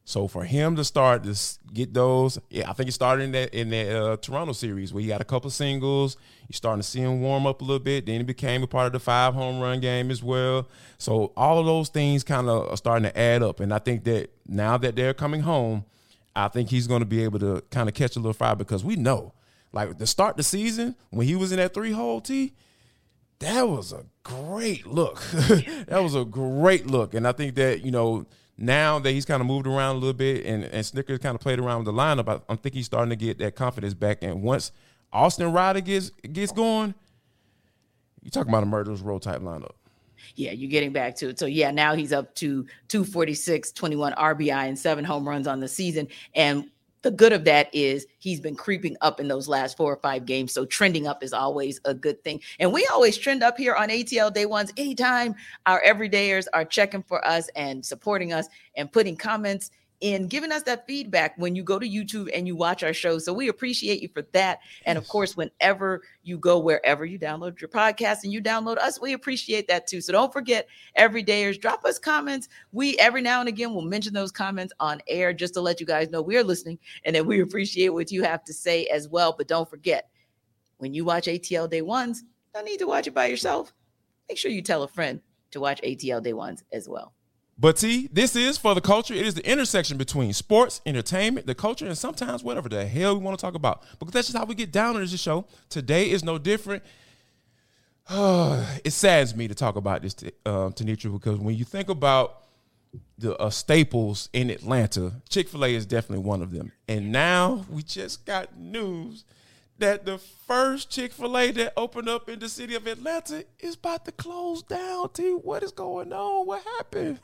So 0.04 0.26
for 0.26 0.44
him 0.44 0.74
to 0.74 0.82
start 0.82 1.22
to 1.22 1.38
get 1.72 1.94
those, 1.94 2.36
yeah, 2.48 2.68
I 2.68 2.72
think 2.72 2.88
he 2.88 2.90
started 2.90 3.24
in 3.24 3.32
that 3.32 3.54
in 3.54 3.70
that 3.70 3.96
uh, 3.96 4.16
Toronto 4.16 4.52
series 4.52 4.92
where 4.92 5.02
he 5.02 5.06
got 5.06 5.20
a 5.20 5.24
couple 5.24 5.50
singles. 5.50 6.16
You're 6.48 6.56
starting 6.56 6.82
to 6.82 6.88
see 6.88 6.98
him 6.98 7.20
warm 7.20 7.46
up 7.46 7.60
a 7.60 7.64
little 7.64 7.78
bit. 7.78 8.06
Then 8.06 8.16
he 8.16 8.22
became 8.24 8.64
a 8.64 8.66
part 8.66 8.86
of 8.86 8.92
the 8.92 8.98
five 8.98 9.34
home 9.34 9.60
run 9.60 9.78
game 9.78 10.10
as 10.10 10.20
well. 10.20 10.66
So 10.98 11.32
all 11.36 11.60
of 11.60 11.66
those 11.66 11.90
things 11.90 12.24
kind 12.24 12.48
of 12.48 12.70
are 12.70 12.76
starting 12.76 13.04
to 13.04 13.16
add 13.16 13.44
up. 13.44 13.60
And 13.60 13.72
I 13.72 13.78
think 13.78 14.02
that 14.04 14.30
now 14.48 14.76
that 14.78 14.96
they're 14.96 15.14
coming 15.14 15.42
home, 15.42 15.84
I 16.34 16.48
think 16.48 16.70
he's 16.70 16.88
going 16.88 17.00
to 17.00 17.06
be 17.06 17.22
able 17.22 17.38
to 17.38 17.62
kind 17.70 17.88
of 17.88 17.94
catch 17.94 18.16
a 18.16 18.18
little 18.18 18.32
fire 18.32 18.56
because 18.56 18.84
we 18.84 18.96
know 18.96 19.32
like 19.72 19.96
to 19.98 20.06
start 20.06 20.32
of 20.32 20.36
the 20.38 20.42
season 20.42 20.96
when 21.10 21.26
he 21.26 21.36
was 21.36 21.52
in 21.52 21.58
that 21.58 21.74
three 21.74 21.92
hole 21.92 22.20
tee, 22.20 22.54
that 23.38 23.62
was 23.68 23.92
a 23.92 24.04
great 24.22 24.86
look. 24.86 25.20
that 25.32 26.02
was 26.02 26.14
a 26.14 26.24
great 26.24 26.86
look. 26.86 27.14
And 27.14 27.26
I 27.26 27.32
think 27.32 27.54
that, 27.54 27.84
you 27.84 27.90
know, 27.90 28.26
now 28.58 28.98
that 28.98 29.10
he's 29.10 29.24
kind 29.24 29.40
of 29.40 29.46
moved 29.46 29.66
around 29.66 29.96
a 29.96 29.98
little 29.98 30.12
bit 30.12 30.44
and, 30.44 30.64
and 30.64 30.84
Snitker's 30.84 31.18
kind 31.18 31.34
of 31.34 31.40
played 31.40 31.58
around 31.58 31.84
with 31.84 31.86
the 31.86 32.00
lineup, 32.00 32.28
I, 32.28 32.52
I 32.52 32.56
think 32.56 32.74
he's 32.74 32.86
starting 32.86 33.10
to 33.10 33.16
get 33.16 33.38
that 33.38 33.56
confidence 33.56 33.94
back. 33.94 34.18
And 34.22 34.42
once 34.42 34.72
Austin 35.12 35.52
Riley 35.52 35.80
gets 35.80 36.10
gets 36.10 36.52
going, 36.52 36.94
you 38.22 38.30
talking 38.30 38.50
about 38.50 38.62
a 38.62 38.66
murderous 38.66 39.00
row 39.00 39.18
type 39.18 39.40
lineup. 39.40 39.72
Yeah, 40.36 40.52
you're 40.52 40.70
getting 40.70 40.92
back 40.92 41.16
to 41.16 41.30
it. 41.30 41.38
So 41.38 41.46
yeah, 41.46 41.70
now 41.70 41.94
he's 41.94 42.12
up 42.12 42.34
to 42.36 42.66
246, 42.88 43.72
21 43.72 44.12
RBI 44.12 44.68
and 44.68 44.78
seven 44.78 45.04
home 45.04 45.26
runs 45.26 45.46
on 45.46 45.60
the 45.60 45.68
season. 45.68 46.08
And 46.34 46.70
the 47.02 47.10
good 47.10 47.32
of 47.32 47.44
that 47.44 47.74
is 47.74 48.06
he's 48.18 48.40
been 48.40 48.54
creeping 48.54 48.96
up 49.00 49.20
in 49.20 49.28
those 49.28 49.48
last 49.48 49.76
four 49.76 49.92
or 49.92 49.96
five 49.96 50.26
games. 50.26 50.52
So 50.52 50.64
trending 50.64 51.06
up 51.06 51.22
is 51.22 51.32
always 51.32 51.80
a 51.84 51.94
good 51.94 52.22
thing. 52.24 52.40
And 52.58 52.72
we 52.72 52.86
always 52.86 53.16
trend 53.16 53.42
up 53.42 53.56
here 53.56 53.74
on 53.74 53.88
ATL 53.88 54.32
Day 54.32 54.46
Ones 54.46 54.72
anytime 54.76 55.34
our 55.66 55.82
everydayers 55.82 56.46
are 56.52 56.64
checking 56.64 57.02
for 57.02 57.26
us 57.26 57.48
and 57.56 57.84
supporting 57.84 58.32
us 58.32 58.48
and 58.76 58.92
putting 58.92 59.16
comments 59.16 59.70
in 60.00 60.28
giving 60.28 60.50
us 60.50 60.62
that 60.62 60.86
feedback 60.86 61.34
when 61.36 61.54
you 61.54 61.62
go 61.62 61.78
to 61.78 61.88
YouTube 61.88 62.30
and 62.34 62.46
you 62.46 62.56
watch 62.56 62.82
our 62.82 62.94
show. 62.94 63.18
So 63.18 63.32
we 63.32 63.48
appreciate 63.48 64.00
you 64.00 64.08
for 64.08 64.22
that. 64.32 64.60
And 64.86 64.96
of 64.96 65.06
course, 65.08 65.36
whenever 65.36 66.02
you 66.22 66.38
go 66.38 66.58
wherever 66.58 67.04
you 67.04 67.18
download 67.18 67.60
your 67.60 67.68
podcast 67.68 68.24
and 68.24 68.32
you 68.32 68.40
download 68.40 68.78
us, 68.78 69.00
we 69.00 69.12
appreciate 69.12 69.68
that 69.68 69.86
too. 69.86 70.00
So 70.00 70.12
don't 70.12 70.32
forget, 70.32 70.66
everydayers, 70.98 71.60
drop 71.60 71.84
us 71.84 71.98
comments. 71.98 72.48
We 72.72 72.96
every 72.98 73.20
now 73.20 73.40
and 73.40 73.48
again 73.48 73.74
will 73.74 73.82
mention 73.82 74.14
those 74.14 74.32
comments 74.32 74.72
on 74.80 75.02
air 75.06 75.34
just 75.34 75.54
to 75.54 75.60
let 75.60 75.80
you 75.80 75.86
guys 75.86 76.08
know 76.08 76.22
we're 76.22 76.44
listening 76.44 76.78
and 77.04 77.14
that 77.14 77.26
we 77.26 77.36
mm-hmm. 77.36 77.44
appreciate 77.44 77.90
what 77.90 78.10
you 78.10 78.22
have 78.22 78.42
to 78.44 78.54
say 78.54 78.86
as 78.86 79.08
well. 79.08 79.34
But 79.36 79.48
don't 79.48 79.68
forget, 79.68 80.08
when 80.78 80.94
you 80.94 81.04
watch 81.04 81.26
ATL 81.26 81.68
Day 81.68 81.82
Ones, 81.82 82.24
don't 82.54 82.64
need 82.64 82.78
to 82.78 82.86
watch 82.86 83.06
it 83.06 83.14
by 83.14 83.26
yourself. 83.26 83.74
Make 84.28 84.38
sure 84.38 84.50
you 84.50 84.62
tell 84.62 84.82
a 84.82 84.88
friend 84.88 85.20
to 85.50 85.60
watch 85.60 85.80
ATL 85.82 86.22
Day 86.22 86.32
Ones 86.32 86.64
as 86.72 86.88
well. 86.88 87.12
But 87.60 87.78
see, 87.78 88.08
this 88.10 88.34
is 88.34 88.56
for 88.56 88.74
the 88.74 88.80
culture. 88.80 89.12
It 89.12 89.26
is 89.26 89.34
the 89.34 89.46
intersection 89.48 89.98
between 89.98 90.32
sports, 90.32 90.80
entertainment, 90.86 91.46
the 91.46 91.54
culture, 91.54 91.86
and 91.86 91.96
sometimes 91.96 92.42
whatever 92.42 92.70
the 92.70 92.86
hell 92.86 93.18
we 93.18 93.22
want 93.22 93.38
to 93.38 93.42
talk 93.42 93.54
about. 93.54 93.82
Because 93.98 94.14
that's 94.14 94.28
just 94.28 94.38
how 94.38 94.46
we 94.46 94.54
get 94.54 94.72
down 94.72 94.96
on 94.96 95.02
this 95.02 95.20
show. 95.20 95.44
Today 95.68 96.10
is 96.10 96.24
no 96.24 96.38
different. 96.38 96.82
it 98.10 98.92
saddens 98.92 99.36
me 99.36 99.46
to 99.46 99.54
talk 99.54 99.76
about 99.76 100.00
this, 100.00 100.16
uh, 100.46 100.70
Tenitra, 100.70 101.12
because 101.12 101.38
when 101.38 101.54
you 101.54 101.66
think 101.66 101.90
about 101.90 102.44
the 103.18 103.36
uh, 103.36 103.50
staples 103.50 104.30
in 104.32 104.48
Atlanta, 104.48 105.12
Chick 105.28 105.46
Fil 105.46 105.66
A 105.66 105.74
is 105.74 105.84
definitely 105.84 106.24
one 106.24 106.40
of 106.40 106.52
them. 106.52 106.72
And 106.88 107.12
now 107.12 107.66
we 107.68 107.82
just 107.82 108.24
got 108.24 108.56
news 108.56 109.26
that 109.78 110.06
the 110.06 110.16
first 110.16 110.90
Chick 110.90 111.12
Fil 111.12 111.36
A 111.36 111.50
that 111.50 111.74
opened 111.76 112.08
up 112.08 112.30
in 112.30 112.38
the 112.38 112.48
city 112.48 112.74
of 112.74 112.86
Atlanta 112.86 113.44
is 113.58 113.74
about 113.74 114.06
to 114.06 114.12
close 114.12 114.62
down. 114.62 115.10
T, 115.12 115.32
what 115.32 115.62
is 115.62 115.72
going 115.72 116.10
on? 116.14 116.46
What 116.46 116.64
happened? 116.64 117.20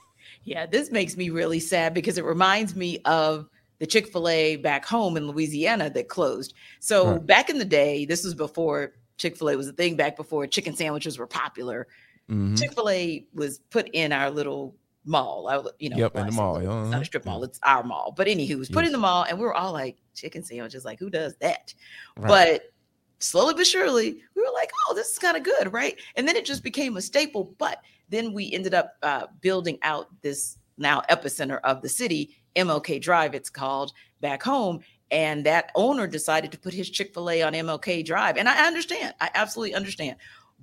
Yeah, 0.46 0.64
this 0.64 0.92
makes 0.92 1.16
me 1.16 1.28
really 1.28 1.58
sad 1.58 1.92
because 1.92 2.18
it 2.18 2.24
reminds 2.24 2.76
me 2.76 3.00
of 3.04 3.48
the 3.80 3.86
Chick 3.86 4.06
fil 4.06 4.28
A 4.28 4.56
back 4.56 4.84
home 4.86 5.16
in 5.16 5.26
Louisiana 5.26 5.90
that 5.90 6.08
closed. 6.08 6.54
So 6.78 7.10
right. 7.10 7.26
back 7.26 7.50
in 7.50 7.58
the 7.58 7.64
day, 7.64 8.06
this 8.06 8.24
was 8.24 8.34
before 8.34 8.94
Chick 9.18 9.36
fil 9.36 9.50
A 9.50 9.56
was 9.56 9.66
a 9.66 9.72
thing, 9.72 9.96
back 9.96 10.16
before 10.16 10.46
chicken 10.46 10.74
sandwiches 10.74 11.18
were 11.18 11.26
popular. 11.26 11.88
Mm-hmm. 12.30 12.54
Chick 12.54 12.72
fil 12.74 12.88
A 12.88 13.26
was 13.34 13.58
put 13.70 13.88
in 13.92 14.12
our 14.12 14.30
little 14.30 14.76
mall. 15.04 15.48
I, 15.48 15.62
you 15.80 15.90
know, 15.90 15.96
yep, 15.96 16.14
in 16.16 16.26
the 16.26 16.32
mall. 16.32 16.58
It's 16.58 16.90
not 16.90 17.02
a 17.02 17.04
strip 17.04 17.26
mall, 17.26 17.42
it's 17.42 17.58
our 17.64 17.82
mall. 17.82 18.14
But 18.16 18.28
anywho, 18.28 18.50
it 18.50 18.58
was 18.58 18.68
put 18.68 18.84
yes. 18.84 18.88
in 18.88 18.92
the 18.92 18.98
mall, 18.98 19.26
and 19.28 19.38
we 19.38 19.44
were 19.44 19.54
all 19.54 19.72
like, 19.72 19.96
chicken 20.14 20.44
sandwiches, 20.44 20.84
like, 20.84 20.98
who 20.98 21.10
does 21.10 21.34
that? 21.40 21.74
Right. 22.16 22.28
But 22.28 22.72
slowly 23.18 23.54
but 23.54 23.66
surely, 23.66 24.20
we 24.34 24.42
were 24.42 24.52
like, 24.52 24.70
oh, 24.88 24.94
this 24.94 25.10
is 25.10 25.18
kind 25.18 25.36
of 25.36 25.42
good, 25.42 25.72
right? 25.72 25.98
And 26.16 26.26
then 26.26 26.36
it 26.36 26.44
just 26.44 26.62
became 26.62 26.96
a 26.96 27.02
staple. 27.02 27.54
But 27.58 27.80
then 28.08 28.32
we 28.32 28.52
ended 28.52 28.74
up 28.74 28.96
uh, 29.02 29.26
building 29.40 29.78
out 29.82 30.08
this 30.22 30.58
now 30.78 31.02
epicenter 31.10 31.60
of 31.64 31.82
the 31.82 31.88
city, 31.88 32.36
MLK 32.54 33.00
Drive, 33.00 33.34
it's 33.34 33.50
called 33.50 33.92
back 34.20 34.42
home. 34.42 34.80
And 35.10 35.46
that 35.46 35.70
owner 35.76 36.06
decided 36.06 36.50
to 36.52 36.58
put 36.58 36.74
his 36.74 36.90
Chick 36.90 37.14
fil 37.14 37.30
A 37.30 37.42
on 37.42 37.52
MLK 37.52 38.04
Drive. 38.04 38.36
And 38.36 38.48
I 38.48 38.66
understand, 38.66 39.14
I 39.20 39.30
absolutely 39.34 39.74
understand. 39.74 40.16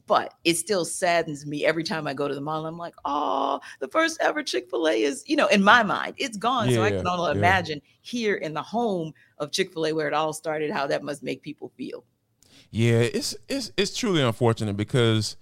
But 0.05 0.33
it 0.43 0.57
still 0.57 0.83
saddens 0.83 1.45
me 1.45 1.65
every 1.65 1.83
time 1.83 2.07
I 2.07 2.13
go 2.13 2.27
to 2.27 2.35
the 2.35 2.41
mall. 2.41 2.65
I'm 2.65 2.77
like, 2.77 2.95
oh, 3.05 3.61
the 3.79 3.87
first 3.87 4.17
ever 4.19 4.43
Chick 4.43 4.69
fil 4.69 4.89
A 4.89 5.01
is, 5.01 5.23
you 5.27 5.37
know, 5.37 5.47
in 5.47 5.63
my 5.63 5.81
mind, 5.81 6.15
it's 6.17 6.35
gone. 6.35 6.69
Yeah, 6.69 6.75
so 6.75 6.83
I 6.83 6.89
can 6.89 7.07
only 7.07 7.31
yeah. 7.31 7.37
imagine 7.37 7.81
here 8.01 8.35
in 8.35 8.53
the 8.53 8.61
home 8.61 9.13
of 9.37 9.51
Chick 9.51 9.71
fil 9.71 9.85
A 9.85 9.93
where 9.93 10.07
it 10.07 10.13
all 10.13 10.33
started, 10.33 10.71
how 10.71 10.87
that 10.87 11.03
must 11.03 11.23
make 11.23 11.41
people 11.41 11.71
feel. 11.77 12.03
Yeah, 12.75 13.01
it's 13.01 13.35
it's 13.47 13.71
it's 13.77 13.95
truly 13.95 14.23
unfortunate 14.23 14.75
because 14.75 15.37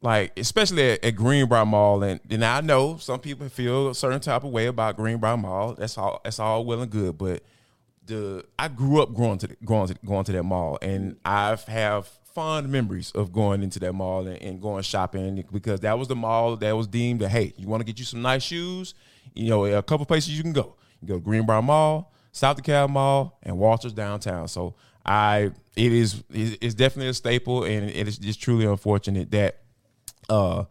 like 0.00 0.32
especially 0.38 0.92
at, 0.92 1.04
at, 1.04 1.14
Greenbrier 1.16 1.66
Mall, 1.66 2.02
and 2.02 2.18
and 2.30 2.42
I 2.42 2.62
know 2.62 2.96
some 2.96 3.20
people 3.20 3.46
feel 3.50 3.90
a 3.90 3.94
certain 3.94 4.20
type 4.20 4.42
of 4.42 4.52
way 4.52 4.68
about 4.68 4.96
Greenbrier 4.96 5.36
Mall. 5.36 5.74
That's 5.74 5.98
all. 5.98 6.22
That's 6.24 6.38
all 6.38 6.64
well 6.64 6.80
and 6.80 6.90
good, 6.90 7.18
but 7.18 7.42
the 8.06 8.46
I 8.58 8.68
grew 8.68 9.02
up 9.02 9.14
going 9.14 9.36
to 9.40 9.48
the, 9.48 9.56
going 9.66 9.88
to 9.88 9.94
going 10.06 10.24
to 10.24 10.32
that 10.32 10.44
mall, 10.44 10.78
and 10.80 11.18
I 11.26 11.58
have 11.68 12.06
fond 12.32 12.70
memories 12.70 13.12
of 13.12 13.34
going 13.34 13.62
into 13.62 13.78
that 13.80 13.92
mall 13.92 14.26
and, 14.26 14.40
and 14.40 14.58
going 14.58 14.82
shopping 14.82 15.44
because 15.52 15.80
that 15.80 15.98
was 15.98 16.08
the 16.08 16.16
mall 16.16 16.56
that 16.56 16.74
was 16.74 16.86
deemed 16.86 17.20
that 17.20 17.28
hey, 17.28 17.52
you 17.58 17.68
want 17.68 17.82
to 17.82 17.84
get 17.84 17.98
you 17.98 18.06
some 18.06 18.22
nice 18.22 18.44
shoes, 18.44 18.94
you 19.34 19.50
know, 19.50 19.66
a 19.66 19.82
couple 19.82 20.06
places 20.06 20.34
you 20.34 20.42
can 20.42 20.54
go. 20.54 20.74
You 21.02 21.08
go 21.08 21.14
to 21.16 21.20
Greenbrier 21.20 21.60
Mall, 21.60 22.14
South 22.32 22.56
DeKalb 22.56 22.88
Mall, 22.88 23.38
and 23.42 23.58
Walters 23.58 23.92
downtown. 23.92 24.48
So 24.48 24.74
I, 25.04 25.50
it 25.76 25.92
is, 25.92 26.22
it's 26.30 26.74
definitely 26.74 27.08
a 27.08 27.14
staple, 27.14 27.64
and 27.64 27.90
it 27.90 28.08
is 28.08 28.18
just 28.18 28.40
truly 28.40 28.66
unfortunate 28.66 29.30
that 29.32 29.62
uh, 30.28 30.64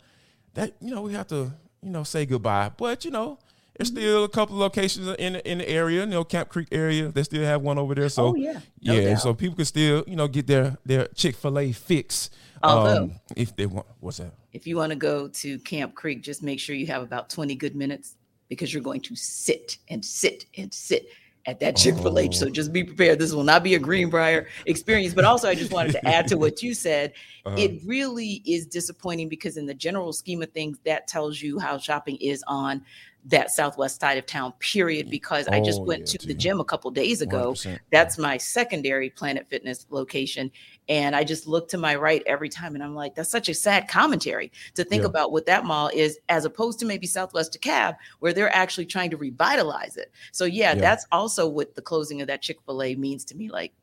that 0.53 0.75
you 0.81 0.93
know 0.93 1.01
we 1.01 1.13
have 1.13 1.27
to 1.27 1.51
you 1.81 1.89
know 1.89 2.03
say 2.03 2.25
goodbye. 2.25 2.71
But 2.75 3.03
you 3.03 3.11
know, 3.11 3.39
there's 3.77 3.89
mm-hmm. 3.89 3.99
still 3.99 4.23
a 4.23 4.29
couple 4.29 4.55
of 4.55 4.61
locations 4.61 5.07
in 5.19 5.33
the, 5.33 5.51
in 5.51 5.57
the 5.57 5.69
area, 5.69 6.01
you 6.01 6.05
know, 6.05 6.23
Camp 6.23 6.49
Creek 6.49 6.67
area. 6.71 7.09
They 7.09 7.23
still 7.23 7.43
have 7.43 7.61
one 7.61 7.77
over 7.77 7.95
there. 7.95 8.09
So 8.09 8.27
oh, 8.27 8.35
yeah, 8.35 8.59
no 8.81 8.93
yeah. 8.93 9.09
Doubt. 9.11 9.21
So 9.21 9.33
people 9.33 9.55
can 9.55 9.65
still 9.65 10.03
you 10.07 10.15
know 10.15 10.27
get 10.27 10.47
their 10.47 10.77
their 10.85 11.07
Chick 11.07 11.35
Fil 11.35 11.59
A 11.59 11.71
fix. 11.71 12.29
Although, 12.63 13.03
um, 13.03 13.11
if 13.35 13.55
they 13.55 13.65
want, 13.65 13.87
what's 13.99 14.17
that? 14.17 14.33
If 14.53 14.67
you 14.67 14.77
want 14.77 14.91
to 14.91 14.95
go 14.95 15.27
to 15.27 15.59
Camp 15.59 15.95
Creek, 15.95 16.21
just 16.21 16.43
make 16.43 16.59
sure 16.59 16.75
you 16.75 16.85
have 16.87 17.01
about 17.01 17.29
20 17.29 17.55
good 17.55 17.75
minutes 17.75 18.17
because 18.49 18.71
you're 18.73 18.83
going 18.83 19.01
to 19.01 19.15
sit 19.15 19.77
and 19.89 20.05
sit 20.05 20.45
and 20.57 20.71
sit 20.71 21.07
at 21.45 21.59
that 21.59 21.75
Chick 21.75 21.95
fil 21.95 22.17
A. 22.19 22.27
Oh. 22.27 22.31
So 22.31 22.49
just 22.49 22.71
be 22.71 22.83
prepared. 22.83 23.19
This 23.19 23.33
will 23.33 23.43
not 23.43 23.63
be 23.63 23.75
a 23.75 23.79
Greenbrier 23.79 24.47
experience. 24.65 25.13
But 25.13 25.25
also, 25.25 25.49
I 25.49 25.55
just 25.55 25.71
wanted 25.71 25.93
to 25.93 26.07
add 26.13 26.27
to 26.27 26.37
what 26.37 26.61
you 26.61 26.73
said. 26.73 27.13
Uh-huh. 27.45 27.55
It 27.57 27.81
really 27.85 28.41
is 28.45 28.65
disappointing 28.65 29.29
because, 29.29 29.57
in 29.57 29.65
the 29.65 29.73
general 29.73 30.13
scheme 30.13 30.41
of 30.41 30.51
things, 30.51 30.77
that 30.85 31.07
tells 31.07 31.41
you 31.41 31.59
how 31.59 31.77
shopping 31.77 32.17
is 32.17 32.43
on 32.47 32.83
that 33.25 33.51
southwest 33.51 33.99
side 33.99 34.17
of 34.17 34.25
town 34.25 34.51
period 34.59 35.07
mm. 35.07 35.11
because 35.11 35.47
oh, 35.47 35.53
i 35.53 35.61
just 35.61 35.79
oh, 35.79 35.83
went 35.83 36.11
yeah, 36.13 36.17
to 36.17 36.27
the 36.27 36.33
gym 36.33 36.59
a 36.59 36.63
couple 36.63 36.89
days 36.91 37.21
ago. 37.21 37.55
that's 37.91 38.17
my 38.17 38.37
secondary 38.37 39.09
planet 39.09 39.47
fitness 39.49 39.85
location 39.89 40.51
and 40.89 41.15
i 41.15 41.23
just 41.23 41.47
look 41.47 41.67
to 41.67 41.77
my 41.77 41.95
right 41.95 42.23
every 42.25 42.49
time 42.49 42.73
and 42.73 42.83
i'm 42.83 42.95
like 42.95 43.13
that's 43.15 43.29
such 43.29 43.49
a 43.49 43.53
sad 43.53 43.87
commentary 43.87 44.51
to 44.73 44.83
think 44.83 45.01
yeah. 45.01 45.07
about 45.07 45.31
what 45.31 45.45
that 45.45 45.65
mall 45.65 45.89
is 45.93 46.19
as 46.29 46.45
opposed 46.45 46.79
to 46.79 46.85
maybe 46.85 47.07
southwest 47.07 47.57
DeKalb 47.59 47.95
where 48.19 48.33
they're 48.33 48.53
actually 48.55 48.85
trying 48.85 49.09
to 49.11 49.17
revitalize 49.17 49.97
it. 49.97 50.11
So 50.31 50.45
yeah, 50.45 50.73
yeah. 50.73 50.81
that's 50.81 51.05
also 51.11 51.47
what 51.47 51.75
the 51.75 51.81
closing 51.81 52.21
of 52.21 52.27
that 52.27 52.41
chick-fil-a 52.41 52.95
means 52.95 53.25
to 53.25 53.35
me 53.35 53.49
like 53.49 53.73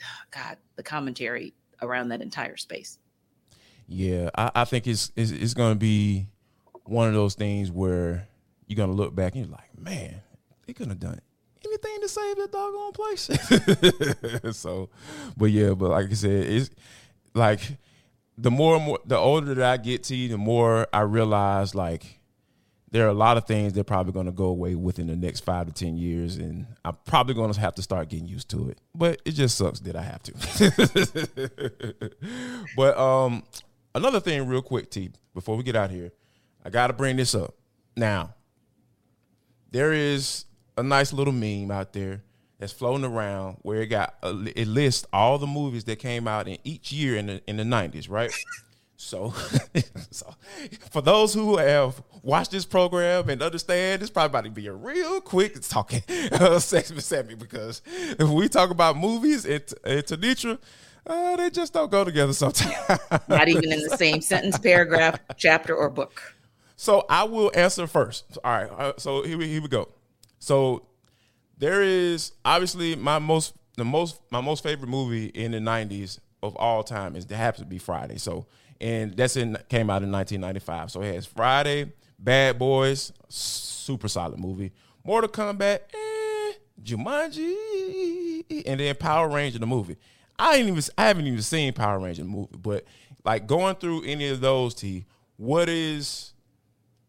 god 0.30 0.56
the 0.76 0.82
commentary 0.82 1.54
around 1.82 2.08
that 2.08 2.20
entire 2.20 2.56
space. 2.56 2.98
Yeah 3.86 4.30
i, 4.34 4.50
I 4.54 4.64
think 4.64 4.86
it's, 4.86 5.12
it's, 5.16 5.30
it's 5.30 5.54
going 5.54 5.72
to 5.72 5.78
be 5.78 6.26
one 6.84 7.08
of 7.08 7.14
those 7.14 7.34
things 7.34 7.70
where 7.70 8.28
you're 8.68 8.76
gonna 8.76 8.92
look 8.92 9.14
back 9.14 9.34
and 9.34 9.46
you're 9.46 9.52
like, 9.52 9.76
man, 9.76 10.20
they 10.66 10.72
couldn't 10.72 10.90
have 10.90 11.00
done 11.00 11.20
anything 11.64 12.00
to 12.00 12.08
save 12.08 12.36
that 12.36 12.52
doggone 12.52 12.92
place. 12.92 14.56
so, 14.56 14.88
but 15.36 15.46
yeah, 15.46 15.74
but 15.74 15.90
like 15.90 16.10
I 16.10 16.14
said, 16.14 16.46
it's 16.46 16.70
like 17.34 17.60
the 18.36 18.50
more 18.50 18.76
and 18.76 18.84
more 18.84 18.98
the 19.04 19.16
older 19.16 19.54
that 19.54 19.64
I 19.64 19.76
get 19.76 20.04
to, 20.04 20.16
you, 20.16 20.28
the 20.28 20.38
more 20.38 20.86
I 20.92 21.00
realize 21.00 21.74
like 21.74 22.20
there 22.90 23.04
are 23.06 23.10
a 23.10 23.14
lot 23.14 23.36
of 23.36 23.46
things 23.46 23.74
that 23.74 23.80
are 23.80 23.84
probably 23.84 24.12
going 24.12 24.26
to 24.26 24.32
go 24.32 24.46
away 24.46 24.74
within 24.74 25.08
the 25.08 25.16
next 25.16 25.40
five 25.40 25.66
to 25.66 25.72
ten 25.72 25.96
years, 25.96 26.36
and 26.36 26.66
I'm 26.84 26.96
probably 27.04 27.34
going 27.34 27.52
to 27.52 27.60
have 27.60 27.74
to 27.74 27.82
start 27.82 28.08
getting 28.08 28.28
used 28.28 28.48
to 28.50 28.70
it. 28.70 28.78
But 28.94 29.20
it 29.24 29.32
just 29.32 29.58
sucks 29.58 29.80
that 29.80 29.96
I 29.96 30.02
have 30.02 30.22
to. 30.24 32.12
but 32.76 32.96
um, 32.96 33.42
another 33.94 34.20
thing, 34.20 34.46
real 34.46 34.62
quick, 34.62 34.90
T, 34.90 35.10
before 35.34 35.56
we 35.56 35.62
get 35.62 35.76
out 35.76 35.90
here, 35.90 36.12
I 36.64 36.70
got 36.70 36.86
to 36.86 36.92
bring 36.92 37.16
this 37.16 37.34
up 37.34 37.54
now 37.96 38.34
there 39.70 39.92
is 39.92 40.44
a 40.76 40.82
nice 40.82 41.12
little 41.12 41.32
meme 41.32 41.70
out 41.70 41.92
there 41.92 42.22
that's 42.58 42.72
floating 42.72 43.04
around 43.04 43.58
where 43.62 43.82
it 43.82 43.86
got 43.86 44.14
a, 44.22 44.30
it 44.56 44.66
lists 44.66 45.06
all 45.12 45.38
the 45.38 45.46
movies 45.46 45.84
that 45.84 45.98
came 45.98 46.26
out 46.26 46.48
in 46.48 46.58
each 46.64 46.92
year 46.92 47.16
in 47.16 47.26
the 47.26 47.42
in 47.46 47.56
the 47.56 47.64
nineties, 47.64 48.08
right? 48.08 48.32
So, 49.00 49.32
so, 50.10 50.34
for 50.90 51.00
those 51.00 51.32
who 51.32 51.56
have 51.58 52.02
watched 52.22 52.50
this 52.50 52.64
program 52.64 53.28
and 53.28 53.40
understand, 53.40 54.02
it's 54.02 54.10
probably 54.10 54.26
about 54.26 54.44
to 54.44 54.50
be 54.50 54.66
a 54.66 54.72
real 54.72 55.20
quick 55.20 55.60
talking 55.62 56.02
uh, 56.32 56.58
segment 56.58 57.04
segment 57.04 57.38
because 57.38 57.80
if 57.86 58.28
we 58.28 58.48
talk 58.48 58.70
about 58.70 58.96
movies 58.96 59.44
and, 59.44 59.62
and 59.84 60.04
Tenitra, 60.04 60.58
uh, 61.06 61.36
they 61.36 61.48
just 61.48 61.72
don't 61.72 61.92
go 61.92 62.02
together 62.02 62.32
sometimes. 62.32 62.74
Not 63.28 63.48
even 63.48 63.70
in 63.72 63.82
the 63.82 63.96
same 63.96 64.20
sentence, 64.20 64.58
paragraph, 64.58 65.20
chapter, 65.36 65.76
or 65.76 65.88
book. 65.90 66.34
So 66.80 67.04
I 67.10 67.24
will 67.24 67.50
answer 67.56 67.88
first. 67.88 68.38
All 68.44 68.52
right. 68.52 68.70
Uh, 68.70 68.92
so 68.98 69.24
here 69.24 69.36
we, 69.36 69.48
here 69.48 69.60
we 69.60 69.66
go. 69.66 69.88
So 70.38 70.86
there 71.58 71.82
is 71.82 72.30
obviously 72.44 72.94
my 72.94 73.18
most 73.18 73.54
the 73.76 73.84
most 73.84 74.20
my 74.30 74.40
most 74.40 74.62
favorite 74.62 74.88
movie 74.88 75.26
in 75.26 75.50
the 75.50 75.58
'90s 75.58 76.20
of 76.40 76.54
all 76.54 76.84
time 76.84 77.16
is 77.16 77.24
it 77.24 77.32
happens 77.32 77.64
to 77.64 77.68
be 77.68 77.78
Friday. 77.78 78.16
So 78.16 78.46
and 78.80 79.16
that's 79.16 79.36
in 79.36 79.58
came 79.68 79.90
out 79.90 80.04
in 80.04 80.12
1995. 80.12 80.92
So 80.92 81.02
it 81.02 81.12
has 81.16 81.26
Friday, 81.26 81.90
Bad 82.16 82.60
Boys, 82.60 83.12
super 83.28 84.06
solid 84.06 84.38
movie. 84.38 84.70
Mortal 85.02 85.30
Kombat, 85.30 85.80
eh, 85.92 86.52
Jumanji, 86.80 88.62
and 88.66 88.78
then 88.78 88.94
Power 88.94 89.28
Ranger 89.28 89.58
the 89.58 89.66
movie. 89.66 89.96
I 90.38 90.58
ain't 90.58 90.68
even 90.68 90.82
I 90.96 91.08
haven't 91.08 91.26
even 91.26 91.42
seen 91.42 91.72
Power 91.72 91.98
Ranger 91.98 92.22
the 92.22 92.28
movie, 92.28 92.56
but 92.56 92.84
like 93.24 93.48
going 93.48 93.74
through 93.74 94.04
any 94.04 94.28
of 94.28 94.40
those, 94.40 94.74
T, 94.76 95.06
what 95.38 95.68
is 95.68 96.34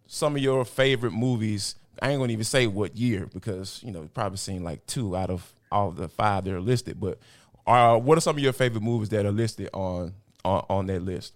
some 0.10 0.36
of 0.36 0.42
your 0.42 0.66
favorite 0.66 1.14
movies. 1.14 1.76
I 2.02 2.10
ain't 2.10 2.20
gonna 2.20 2.34
even 2.34 2.44
say 2.44 2.68
what 2.68 2.98
year 2.98 3.30
because 3.34 3.82
you 3.84 3.92
know 3.92 4.10
probably 4.14 4.38
seen 4.38 4.64
like 4.64 4.86
two 4.88 5.16
out 5.16 5.30
of 5.30 5.54
all 5.72 5.92
the 5.92 6.10
five 6.10 6.44
that 6.44 6.54
are 6.54 6.60
listed. 6.60 7.00
But 7.00 7.20
uh, 7.66 7.98
what 7.98 8.18
are 8.18 8.22
some 8.22 8.36
of 8.36 8.44
your 8.44 8.54
favorite 8.54 8.82
movies 8.82 9.10
that 9.10 9.26
are 9.26 9.32
listed 9.32 9.70
on 9.72 10.14
on, 10.44 10.66
on 10.70 10.86
that 10.88 11.04
list? 11.04 11.34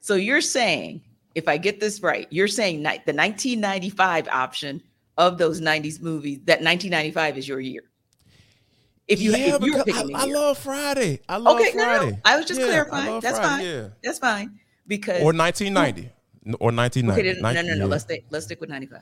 So 0.00 0.14
you're 0.14 0.40
saying, 0.40 1.02
if 1.34 1.48
I 1.48 1.56
get 1.56 1.80
this 1.80 2.00
right, 2.00 2.26
you're 2.30 2.48
saying 2.48 2.82
the 2.82 2.88
1995 2.88 4.28
option 4.28 4.82
of 5.18 5.38
those 5.38 5.60
90s 5.60 6.00
movies 6.00 6.38
that 6.44 6.62
1995 6.62 7.38
is 7.38 7.48
your 7.48 7.60
year. 7.60 7.82
If 9.08 9.20
you, 9.20 9.32
yeah, 9.32 9.56
if 9.56 9.62
you're 9.62 9.84
picking 9.84 10.14
I, 10.14 10.22
I 10.22 10.24
love 10.26 10.58
Friday. 10.58 11.20
I 11.28 11.36
love 11.36 11.60
okay, 11.60 11.72
Friday. 11.72 12.04
No, 12.06 12.10
no. 12.12 12.18
I 12.24 12.36
was 12.36 12.46
just 12.46 12.60
yeah, 12.60 12.66
clarifying. 12.66 13.20
That's 13.20 13.38
Friday, 13.38 13.64
fine. 13.64 13.64
Yeah. 13.64 13.88
That's 14.02 14.18
fine 14.18 14.60
because 14.86 15.22
or 15.22 15.32
1990 15.32 16.10
or 16.60 16.72
1990. 16.72 17.30
Okay, 17.30 17.40
no, 17.40 17.52
no, 17.52 17.62
no, 17.62 17.74
no. 17.80 17.86
Let's 17.86 18.04
stick. 18.04 18.24
Let's 18.30 18.46
stick 18.46 18.60
with 18.60 18.70
95. 18.70 19.00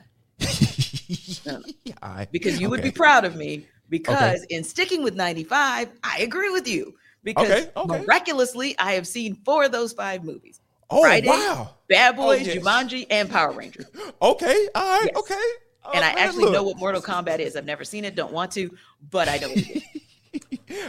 no, 1.45 1.57
no. 1.57 2.25
Because 2.31 2.59
you 2.59 2.67
okay. 2.67 2.71
would 2.71 2.83
be 2.83 2.91
proud 2.91 3.25
of 3.25 3.35
me. 3.35 3.67
Because 3.89 4.43
okay. 4.43 4.55
in 4.55 4.63
sticking 4.63 5.03
with 5.03 5.15
95, 5.15 5.89
I 6.03 6.19
agree 6.19 6.49
with 6.49 6.67
you. 6.67 6.95
Because 7.23 7.67
miraculously, 7.85 8.77
I 8.79 8.93
have 8.93 9.05
seen 9.05 9.35
four 9.45 9.65
of 9.65 9.71
those 9.71 9.93
five 9.93 10.23
movies. 10.23 10.61
Oh 10.89 11.01
Friday, 11.01 11.27
wow. 11.27 11.75
Bad 11.87 12.15
Boys, 12.15 12.41
oh, 12.41 12.51
yes. 12.51 12.57
Jumanji, 12.57 13.05
and 13.09 13.29
Power 13.29 13.51
Rangers. 13.51 13.85
Okay. 14.21 14.67
All 14.75 14.99
right. 14.99 15.09
Yes. 15.13 15.17
Okay. 15.17 15.49
Oh, 15.83 15.91
and 15.95 16.05
I 16.05 16.13
man, 16.13 16.27
actually 16.27 16.51
know 16.51 16.63
what 16.63 16.77
Mortal 16.77 17.01
Kombat 17.01 17.39
is. 17.39 17.55
I've 17.55 17.65
never 17.65 17.83
seen 17.83 18.05
it, 18.05 18.15
don't 18.15 18.31
want 18.31 18.51
to, 18.51 18.69
but 19.09 19.27
I 19.27 19.37
know 19.37 19.47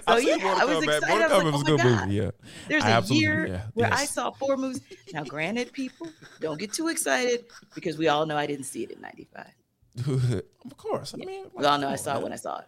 So, 0.09 0.17
yeah, 0.17 0.37
I 0.59 0.65
was 0.65 0.83
excited. 0.83 1.09
Mortal 1.09 1.15
I 1.15 1.23
was 1.23 1.31
like, 1.33 1.45
was 1.45 1.55
oh 1.55 1.77
my 1.77 1.85
movie. 1.85 1.97
God. 1.97 2.11
Yeah. 2.11 2.31
There's 2.69 2.85
I 2.85 2.99
a 2.99 3.03
year 3.03 3.47
yeah, 3.47 3.63
where 3.75 3.93
I 3.93 4.05
saw 4.05 4.31
four 4.31 4.57
movies. 4.57 4.81
Now, 5.13 5.25
granted, 5.25 5.73
people 5.73 6.09
don't 6.41 6.59
get 6.59 6.73
too 6.73 6.89
excited 6.89 7.47
because 7.75 7.99
we 7.99 8.09
all 8.09 8.27
know 8.27 8.37
I 8.37 8.47
didn't 8.47 8.67
see 8.67 8.85
it 8.85 8.91
in 8.93 9.01
'95. 9.01 9.47
of 10.65 10.77
course. 10.77 11.15
I 11.15 11.25
mean, 11.25 11.47
We 11.55 11.65
all 11.65 11.79
know 11.79 11.89
I 11.89 11.97
saw 11.97 12.17
it 12.17 12.23
when 12.23 12.33
I 12.33 12.37
saw 12.37 12.61
it. 12.61 12.67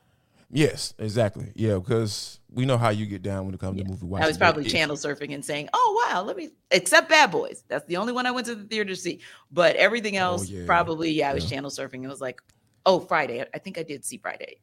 Yes, 0.50 0.94
exactly. 0.98 1.50
Yeah, 1.54 1.78
because 1.78 2.38
we 2.48 2.64
know 2.64 2.78
how 2.78 2.90
you 2.90 3.06
get 3.06 3.22
down 3.22 3.46
when 3.46 3.54
it 3.54 3.60
comes 3.60 3.80
to 3.80 3.88
movie 3.88 4.06
watching. 4.06 4.24
I 4.24 4.28
was 4.28 4.38
probably 4.38 4.64
channel 4.64 4.96
surfing 4.96 5.34
and 5.34 5.44
saying, 5.44 5.68
"Oh 5.72 6.06
wow, 6.08 6.22
let 6.22 6.36
me." 6.36 6.50
Except 6.70 7.08
Bad 7.08 7.30
Boys. 7.30 7.64
That's 7.68 7.86
the 7.86 7.96
only 7.96 8.12
one 8.12 8.26
I 8.26 8.30
went 8.30 8.46
to 8.46 8.54
the 8.54 8.64
theater 8.64 8.90
to 8.90 8.96
see. 8.96 9.20
But 9.50 9.76
everything 9.76 10.16
oh, 10.16 10.20
else, 10.20 10.48
Oh, 10.48 10.54
yeah. 10.54 10.66
probably, 10.66 11.10
yeah, 11.10 11.30
I 11.30 11.34
was 11.34 11.44
Yeah. 11.44 11.56
channel 11.56 11.70
surfing. 11.70 12.04
It 12.04 12.08
was 12.08 12.20
like, 12.20 12.40
oh, 12.86 13.00
Friday. 13.00 13.44
I 13.52 13.58
think 13.58 13.78
I 13.78 13.82
did 13.82 14.04
see 14.04 14.18
Friday. 14.18 14.60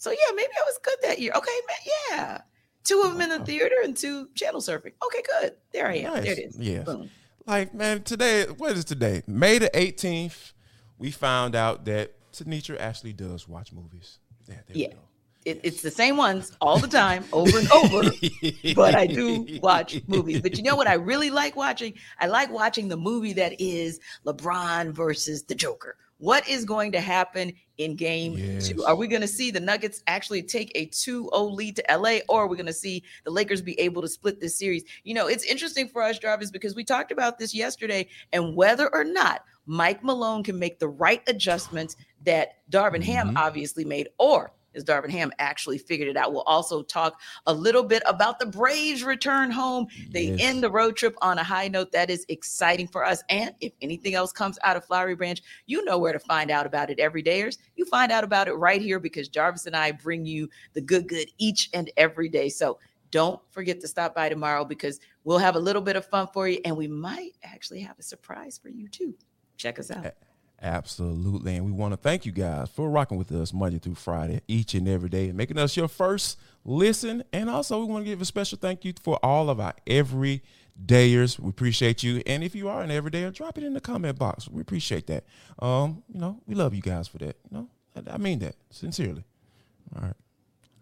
So 0.00 0.10
yeah, 0.10 0.34
maybe 0.34 0.48
I 0.56 0.62
was 0.64 0.78
good 0.82 0.96
that 1.02 1.18
year. 1.18 1.30
Okay, 1.36 1.50
man, 1.68 1.76
yeah. 2.18 2.40
Two 2.84 3.02
of 3.02 3.12
them 3.12 3.20
in 3.20 3.28
the 3.28 3.44
theater 3.44 3.74
and 3.84 3.94
two 3.94 4.30
channel 4.34 4.62
surfing. 4.62 4.92
Okay, 5.04 5.22
good. 5.42 5.52
There 5.72 5.86
I 5.88 5.96
am. 5.96 6.22
There 6.24 6.32
it 6.32 6.38
is. 6.38 6.84
Boom. 6.86 7.10
Like, 7.46 7.74
man, 7.74 8.02
today, 8.02 8.44
what 8.44 8.72
is 8.78 8.86
today? 8.86 9.22
May 9.26 9.58
the 9.58 9.68
18th, 9.74 10.52
we 10.98 11.10
found 11.10 11.54
out 11.54 11.84
that 11.84 12.12
Tenitra 12.32 12.80
actually 12.80 13.12
does 13.12 13.46
watch 13.46 13.74
movies. 13.74 14.20
Yeah, 14.48 14.54
there 14.66 14.76
Yeah. 14.76 14.88
we 14.88 14.94
go. 14.94 15.00
It, 15.44 15.60
it's 15.64 15.82
the 15.82 15.90
same 15.90 16.16
ones 16.16 16.56
all 16.62 16.78
the 16.78 16.88
time, 16.88 17.24
over 17.34 17.58
and 17.58 17.70
over. 17.70 18.10
but 18.74 18.94
I 18.94 19.06
do 19.06 19.46
watch 19.62 20.00
movies. 20.06 20.40
But 20.40 20.56
you 20.56 20.62
know 20.62 20.76
what 20.76 20.86
I 20.86 20.94
really 20.94 21.28
like 21.28 21.56
watching? 21.56 21.92
I 22.18 22.26
like 22.26 22.50
watching 22.50 22.88
the 22.88 22.96
movie 22.96 23.34
that 23.34 23.60
is 23.60 24.00
LeBron 24.24 24.92
versus 24.92 25.42
the 25.42 25.54
Joker. 25.54 25.96
What 26.20 26.46
is 26.46 26.66
going 26.66 26.92
to 26.92 27.00
happen 27.00 27.54
in 27.78 27.96
game 27.96 28.34
Yes. 28.36 28.68
two? 28.68 28.84
Are 28.84 28.94
we 28.94 29.08
going 29.08 29.22
to 29.22 29.26
see 29.28 29.50
the 29.50 29.58
Nuggets 29.58 30.02
actually 30.06 30.42
take 30.42 30.70
a 30.74 30.84
2 30.84 31.30
0 31.34 31.44
lead 31.46 31.76
to 31.76 31.84
LA, 31.90 32.18
or 32.28 32.42
are 32.42 32.46
we 32.46 32.56
going 32.58 32.66
to 32.66 32.74
see 32.74 33.02
the 33.24 33.30
Lakers 33.30 33.62
be 33.62 33.78
able 33.80 34.02
to 34.02 34.08
split 34.08 34.38
this 34.38 34.58
series? 34.58 34.84
You 35.02 35.14
know, 35.14 35.26
it's 35.28 35.44
interesting 35.44 35.88
for 35.88 36.02
us, 36.02 36.18
Jarvis, 36.18 36.50
because 36.50 36.74
we 36.76 36.84
talked 36.84 37.10
about 37.10 37.38
this 37.38 37.54
yesterday, 37.54 38.06
and 38.34 38.54
whether 38.54 38.94
or 38.94 39.02
not 39.02 39.44
Mike 39.64 40.04
Malone 40.04 40.42
can 40.42 40.58
make 40.58 40.78
the 40.78 40.88
right 40.88 41.22
adjustments 41.26 41.96
that 42.26 42.56
Darvin 42.70 43.02
Ham 43.02 43.30
Mhm. 43.30 43.38
obviously 43.38 43.84
made, 43.86 44.08
or 44.18 44.52
is 44.74 44.84
Darvin 44.84 45.10
Ham 45.10 45.32
actually 45.38 45.78
figured 45.78 46.08
it 46.08 46.16
out? 46.16 46.32
We'll 46.32 46.42
also 46.42 46.82
talk 46.82 47.20
a 47.46 47.54
little 47.54 47.82
bit 47.82 48.02
about 48.06 48.38
the 48.38 48.46
Braves 48.46 49.02
return 49.02 49.50
home. 49.50 49.86
They 50.10 50.24
Yes. 50.24 50.40
end 50.40 50.62
the 50.62 50.70
road 50.70 50.96
trip 50.96 51.16
on 51.22 51.38
a 51.38 51.44
high 51.44 51.68
note. 51.68 51.92
That 51.92 52.10
is 52.10 52.24
exciting 52.28 52.88
for 52.88 53.04
us. 53.04 53.22
And 53.28 53.54
if 53.60 53.72
anything 53.80 54.14
else 54.14 54.32
comes 54.32 54.58
out 54.62 54.76
of 54.76 54.84
Flowery 54.84 55.14
Branch, 55.16 55.40
you 55.66 55.84
know 55.84 55.98
where 55.98 56.12
to 56.12 56.18
find 56.18 56.50
out 56.50 56.66
about 56.66 56.90
it 56.90 56.98
every 57.00 57.22
dayers. 57.22 57.58
You 57.76 57.84
find 57.84 58.12
out 58.12 58.24
about 58.24 58.48
it 58.48 58.52
right 58.54 58.80
here 58.80 59.00
because 59.00 59.28
Jarvis 59.28 59.66
and 59.66 59.76
I 59.76 59.92
bring 59.92 60.24
you 60.24 60.48
the 60.74 60.80
good, 60.80 61.08
good 61.08 61.28
each 61.38 61.70
and 61.72 61.90
every 61.96 62.28
day. 62.28 62.48
So 62.48 62.78
don't 63.10 63.40
forget 63.50 63.80
to 63.80 63.88
stop 63.88 64.14
by 64.14 64.28
tomorrow 64.28 64.64
because 64.64 65.00
we'll 65.24 65.38
have 65.38 65.56
a 65.56 65.60
little 65.60 65.82
bit 65.82 65.96
of 65.96 66.06
fun 66.06 66.28
for 66.32 66.46
you 66.46 66.60
and 66.64 66.76
we 66.76 66.86
might 66.86 67.32
actually 67.42 67.80
have 67.80 67.98
a 67.98 68.02
surprise 68.02 68.58
for 68.58 68.68
you 68.68 68.88
too. 68.88 69.14
Check 69.56 69.78
us 69.78 69.90
out. 69.90 70.14
Absolutely. 70.62 71.56
And 71.56 71.64
we 71.64 71.72
want 71.72 71.92
to 71.92 71.96
thank 71.96 72.26
you 72.26 72.32
guys 72.32 72.68
for 72.68 72.90
rocking 72.90 73.16
with 73.16 73.32
us 73.32 73.52
Monday 73.52 73.78
through 73.78 73.94
Friday, 73.94 74.42
each 74.46 74.74
and 74.74 74.86
every 74.86 75.08
day, 75.08 75.28
and 75.28 75.36
making 75.36 75.58
us 75.58 75.74
your 75.76 75.88
first 75.88 76.38
listen. 76.64 77.24
And 77.32 77.48
also, 77.48 77.80
we 77.80 77.86
want 77.86 78.04
to 78.04 78.10
give 78.10 78.20
a 78.20 78.26
special 78.26 78.58
thank 78.58 78.84
you 78.84 78.92
for 79.02 79.18
all 79.22 79.48
of 79.48 79.58
our 79.58 79.74
everydayers. 79.86 81.38
We 81.38 81.48
appreciate 81.48 82.02
you. 82.02 82.22
And 82.26 82.44
if 82.44 82.54
you 82.54 82.68
are 82.68 82.82
an 82.82 82.90
everydayer, 82.90 83.32
drop 83.32 83.56
it 83.56 83.64
in 83.64 83.72
the 83.72 83.80
comment 83.80 84.18
box. 84.18 84.48
We 84.48 84.60
appreciate 84.60 85.06
that. 85.06 85.24
Um, 85.58 86.02
you 86.12 86.20
know, 86.20 86.40
we 86.46 86.54
love 86.54 86.74
you 86.74 86.82
guys 86.82 87.08
for 87.08 87.16
that. 87.18 87.36
You 87.50 87.56
know, 87.56 87.68
I, 87.96 88.14
I 88.14 88.18
mean 88.18 88.40
that 88.40 88.56
sincerely. 88.68 89.24
All 89.96 90.02
right. 90.02 90.16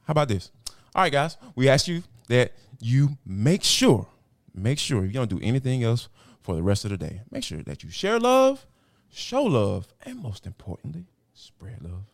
How 0.07 0.13
about 0.13 0.29
this? 0.29 0.51
All 0.95 1.03
right, 1.03 1.13
guys. 1.13 1.37
We 1.55 1.69
ask 1.69 1.87
you 1.87 2.03
that 2.29 2.53
you 2.81 3.17
make 3.25 3.63
sure, 3.63 4.09
make 4.55 4.81
sure 4.81 5.05
if 5.05 5.07
you 5.07 5.13
don't 5.13 5.31
do 5.31 5.39
anything 5.41 5.85
else 5.85 6.09
for 6.41 6.57
the 6.57 6.63
rest 6.63 6.85
of 6.85 6.91
the 6.91 6.97
day, 6.97 7.21
make 7.31 7.45
sure 7.45 7.63
that 7.63 7.85
you 7.85 7.91
share 7.91 8.19
love, 8.19 8.67
show 9.13 9.43
love, 9.43 9.89
and 10.03 10.23
most 10.23 10.47
importantly, 10.47 11.05
spread 11.35 11.81
love. 11.83 12.05